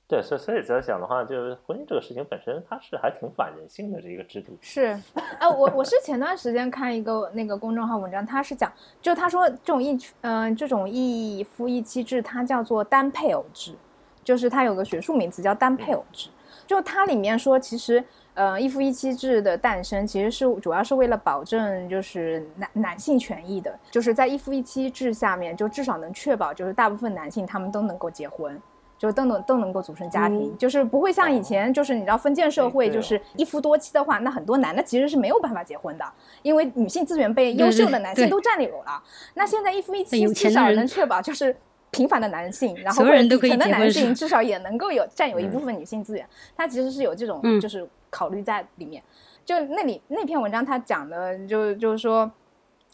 [0.09, 4.57] 对，所以所以在想的话，就是婚姻这个事情本身，它是还挺反人性的这一个制度。
[4.59, 4.99] 是，
[5.37, 8.73] 啊，我我是前段时间看一个那个公众号文章，他是讲，
[9.03, 13.75] 就他说这种一嗯、这种一夫一妻制，它叫做单配偶制，
[14.23, 16.31] 就是它有个学术名词叫单配偶制。
[16.65, 18.03] 就它里面说，其实
[18.33, 28.59] 呃一夫一妻制的诞生，其实是主要是为了保证就是男男性权益的，就是在一夫一妻制下面，就至少能确保就是大部分男性他们都能够结婚。
[28.99, 36.05] 就都能都能够组成家庭，就是不会像以前，就是你知道封建社会，就是一夫多妻的话，那很多男的其实是没有办法结婚的，
[36.41, 39.01] 因为女性资源被优秀的男性都占有了。
[39.35, 41.55] 那现在一夫一妻，至少能确保就是
[41.91, 46.27] 平凡的男性，然后底层的男性至少也能够有占有一嗯部分女性资源。
[46.57, 49.01] 他其实是有这种嗯就是考虑在里面。
[49.45, 52.29] 就那里那篇文章，他讲的就就是说。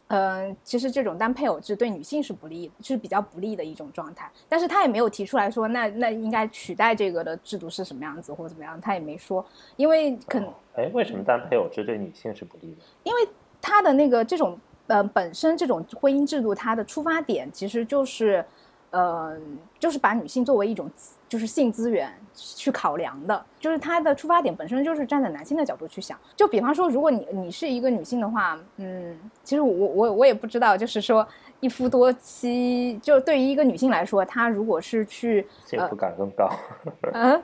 [0.08, 4.32] 嗯、其实这种单配偶制对女性是不利，是比较不利的一种状态。
[4.48, 9.44] 但是他也没有提出来说，那那应该取代这个的制度是什么样子或者怎么样，他也没说，
[9.78, 12.78] 因为可能哎，为什么单配偶制对女性是不利的？
[13.04, 13.28] 因为
[13.60, 14.58] 他的那个这种
[14.88, 18.46] 呃本身这种婚姻制度，它的出发点其实就是，
[18.92, 19.36] 呃，
[19.80, 26.18] 就是把女性作为一种资就是性资源去考量的，就是它的出发点本身就是站在男性的角度去想。
[26.36, 31.28] 就比方说，如果你你是一个女性的话，嗯，其实我我我也不知道，就是说
[31.60, 36.50] 一夫多妻，就对于一个女性来说，她如果是去幸福感更高。
[37.14, 37.42] 嗯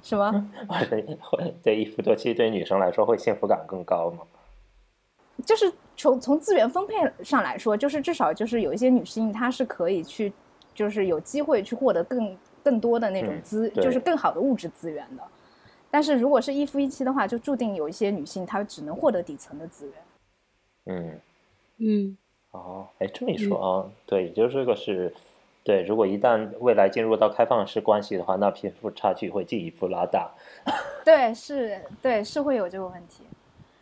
[0.00, 0.32] 什么？
[1.20, 4.22] 会对一夫多妻对女生来说会幸福感更高吗？
[5.44, 6.94] 就是从从资源分配
[7.24, 10.32] 上来说，就是至少就是有一些女性她是可以去，
[10.72, 12.36] 就是有机会去获得更
[12.68, 15.22] 更多的那种嗯资，对就是更好的物质资源的。
[15.90, 19.94] 但是如果是一夫一妻的话，就注定有一些女性她只能获得底层的资源。
[20.84, 21.20] 嗯，
[21.78, 22.16] 嗯，
[22.50, 25.14] 哦，哎，这么一说啊，对，也就是这个是，
[25.64, 30.30] 对，如果一旦未来进入到开放式关系的话，那贫富差距会进一步拉大。
[31.04, 33.24] 对，是，对，是会有这个问题。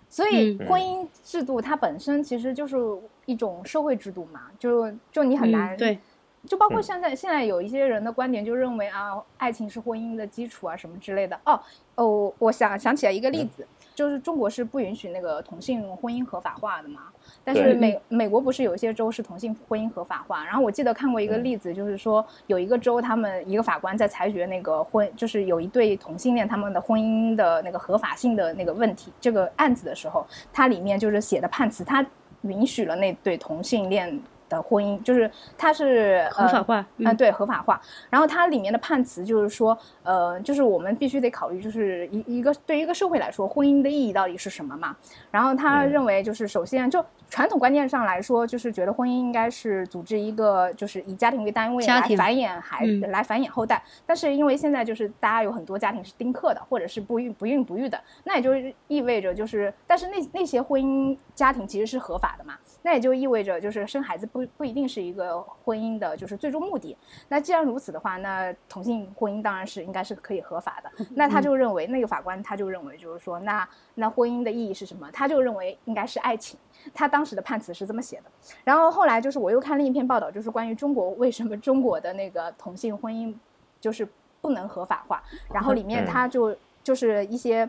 [0.08, 2.76] 所以嗯婚姻制度它本身其实就是
[3.24, 5.98] 一种社会制度嘛，就就你很嗯难、对，
[6.46, 11.38] 就包括嗯现在、现在有一些人的观点，就认为啊，爱情是婚姻的基础啊，什么之类的。
[11.44, 11.60] 哦
[11.96, 17.04] 哦，我想想起来一个例嗯子，就是中国是不允许那个同性婚姻合法化的嘛，
[17.42, 20.44] 但是美美国不是有一些州是同性婚姻合法化？
[20.44, 32.04] 然后我记得看过一个嗯例子，就是说有一个州，他们一个法官在裁决那个婚，就是有一对同性恋他们的婚姻的那个合法性的那个问题这个案子的时候，它里面就是写的判词，它
[32.42, 37.80] 允许了那对同性恋的婚姻，就是它是合法化，嗯、嗯，对，合法化。
[38.10, 44.96] 然后它里面的判词就是说，呃，就是我们必须得考虑，就是一一个对于一个社会来说，婚姻的意义到底是什么嘛？
[45.30, 53.82] 然后他嗯认为，就是首先就传统观念上来说，就是觉得婚姻应该是组织一个，就是以家庭为单位来繁衍孩，嗯来繁衍后代。
[54.06, 58.52] 但是因为现在就是大家有很多家庭是丁克的，或者是不孕不孕不育的，那也就
[58.88, 62.54] 意味着就是，但是那那些婚姻家庭其实是合法的嘛，
[62.86, 66.96] 那也就意味着就是生孩子不不一定是一个婚姻的就是最终目的。
[67.28, 71.04] 那既然如此的话，那同性婚姻当然是应该是可以合法的。
[71.16, 75.10] 那他就认为那个法官他就认为就是说，那那婚姻的意义是什么？
[75.10, 76.56] 他就认为应该是爱情。
[76.94, 78.24] 他当时的判词是这么写的。
[78.62, 83.34] 然后后来就是我又看另一篇报道，就是关于中国为什么中国的那个同性婚姻
[83.80, 84.08] 就是
[84.40, 85.20] 不能合法化。
[85.52, 87.68] 然后里面嗯他就就是一些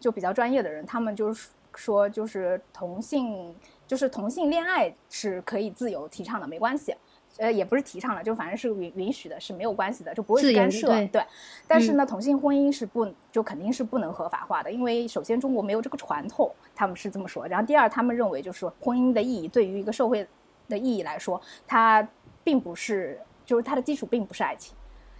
[0.00, 3.54] 就比较专业的人，他们就是说就是同性
[3.88, 6.94] 就是同性恋爱是可以自由提倡的，没关系。
[7.38, 10.88] 呃，也不是提倡了，就反正是允允许的，是没有关系的，就不会干涉。
[10.88, 11.24] 对对，
[11.68, 17.46] 但是呢，同性婚姻是不就肯定是不能合法化的，因为首先中国没有这个传统，他们是这么说。
[17.46, 20.26] 然后第二，他们认为就是说婚姻的意义对于一个社会
[20.68, 22.06] 的意义来说，它
[22.42, 24.74] 并不是就是它的基础并不是爱情，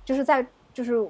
[0.04, 1.08] 就是在就是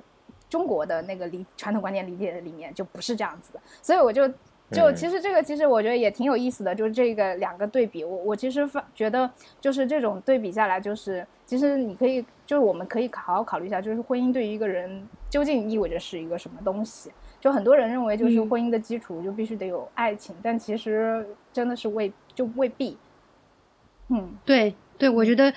[0.51, 4.31] 中国的那个理传统观念理解里面就不是这样子的，所以我就
[4.71, 9.31] 就嗯其实这个其实我觉得也挺有意思的，就是这个两个对比，我我其实发觉得
[9.61, 17.11] 就是这种对比下来，就是其实你可以就是我们可以好好考虑一下，就是婚姻对于一个人究竟意味着是一个什么东西。
[17.41, 22.97] 就很多人认为就是嗯婚姻的基础就必须得有爱情，但其实真的是未就未必。
[24.09, 25.53] 嗯，对对，我觉得，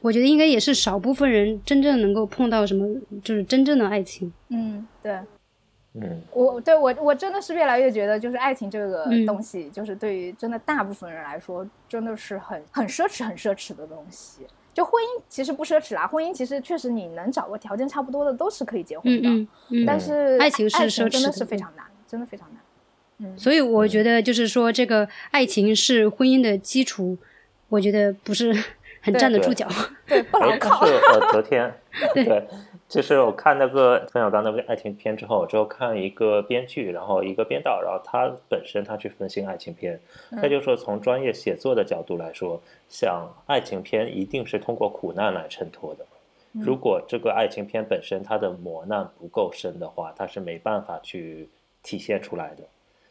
[0.00, 2.88] 我觉得应该也是少部分人真正能够碰到什么，
[3.22, 4.32] 就是真正的爱情。
[4.48, 5.18] 嗯，对。
[5.94, 14.46] 嗯，我对我我真的是越来越觉得，就是爱情这个嗯东西，就是对于真的大部分人来说，真的是很很奢侈、很奢侈的东西。
[14.72, 19.84] 就婚姻其实不奢侈啦，婚姻其实确实你能找个条件差不多的都是可以结婚的，嗯嗯嗯。
[19.84, 22.62] 但是爱情是爱奢侈真的的是非常难，真的非常难。
[23.18, 27.18] 嗯，所以我觉得就是说，这个爱情是婚姻的基础，
[27.68, 28.56] 我觉得不是
[29.02, 29.66] 很站得住脚。
[30.06, 30.92] 对， 不牢靠是。
[30.92, 31.74] 呃， 昨天
[32.14, 32.48] 对对
[32.90, 40.00] 就是我看那个冯小刚那部爱情片之后，之后看一个编剧，然后一个编导，然后他本身他去分析爱情片，
[40.42, 46.04] 他就说从专业写作的角度来说，像爱情片一定是通过苦难来衬托的。
[46.52, 51.48] 如果这个爱情片本身它的磨难不够深的话，它是没办法去
[51.84, 52.64] 体现出来的。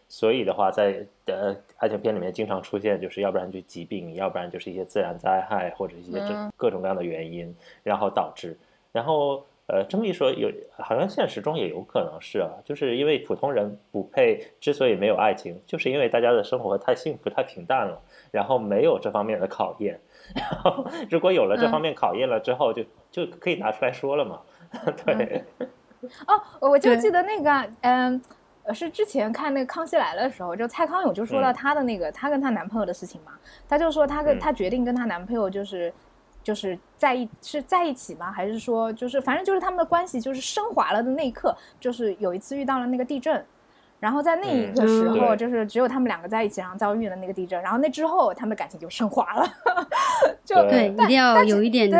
[0.09, 8.57] 所以的话，在呃爱情片里面经常出现，就是要不然就疾病，要不然就是一些自然灾害或者一些这各种各样的原因，然后导致，
[8.91, 18.01] 然后呃这么一说，有好像现实中也有可能是啊，就是因为普通人不配，之所以没有爱情，就是因为大家的生活太幸福太平淡了，
[18.31, 19.99] 然后没有这方面的考验，
[20.35, 24.41] 然后如果有了这方面考验了之后，就就可以拿出来说了嘛，
[25.05, 25.43] 对。
[26.27, 28.21] 哦，我就记得那个嗯。
[28.71, 33.31] 是之前看那个《康熙来了》的时候，就蔡康永就说到她的那个她跟她男朋友的事情嘛，
[33.67, 35.91] 她就说她跟她决定跟她男朋友就是
[36.43, 38.31] 就是在一是在一起吗？
[38.31, 43.45] 还是说就是反正就是他们的关系就是升华了的那一刻，就是有一次遇到了那个地震，
[43.99, 49.47] 然后在那一个时候就是只有他们两个在一起，然后遭遇了那个地震，然后那之后他们的感情就升华了，
[50.43, 51.91] 就对，一定要有一点。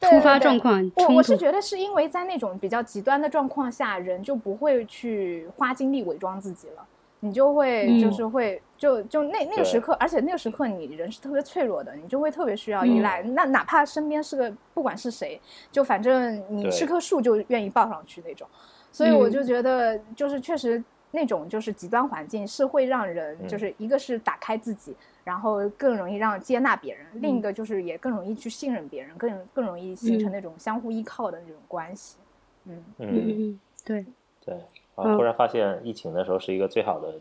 [0.00, 6.86] 突发状况，我我是觉得是因为在那种比较极端的状况下，人就不会去花精力伪装自己了，
[7.20, 13.22] 你就会就是会就就那那个时刻，而且那个时刻你人是特别脆弱的，你就会特别需要依赖。
[13.22, 15.40] 那哪怕身边是个不管是谁，
[15.70, 18.48] 就反正你是棵树就愿意抱上去那种。
[18.90, 20.82] 所以我就觉得就是确实
[21.12, 24.96] 那种就是极端环境是会让人就是一个是打开自己。
[25.22, 32.16] 然后更容易让接纳别人，另一个就是也更容易去信任别人，更更容易形成那种相互依靠的那种关系。
[32.64, 34.04] 嗯嗯，对
[34.44, 34.56] 对。
[34.94, 37.14] 啊，突然发现疫情的时候是一个最好的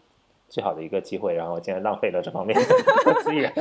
[0.48, 2.58] 最好的一个机会，然后竟然浪费了这方面
[3.24, 3.52] 资源。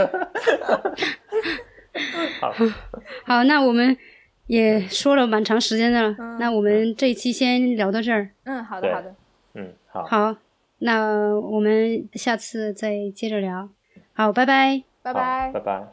[2.40, 2.52] 好，
[3.24, 3.97] 好，那我们
[4.47, 8.30] 也说了蛮长时间的了，那我们这一期先聊到这儿。
[8.44, 9.14] 嗯，好的，好的。
[9.55, 10.05] 嗯，好。
[10.05, 10.36] 好，
[10.78, 13.68] 那我们下次再接着聊。
[14.14, 15.89] 好，拜拜，拜拜，拜拜。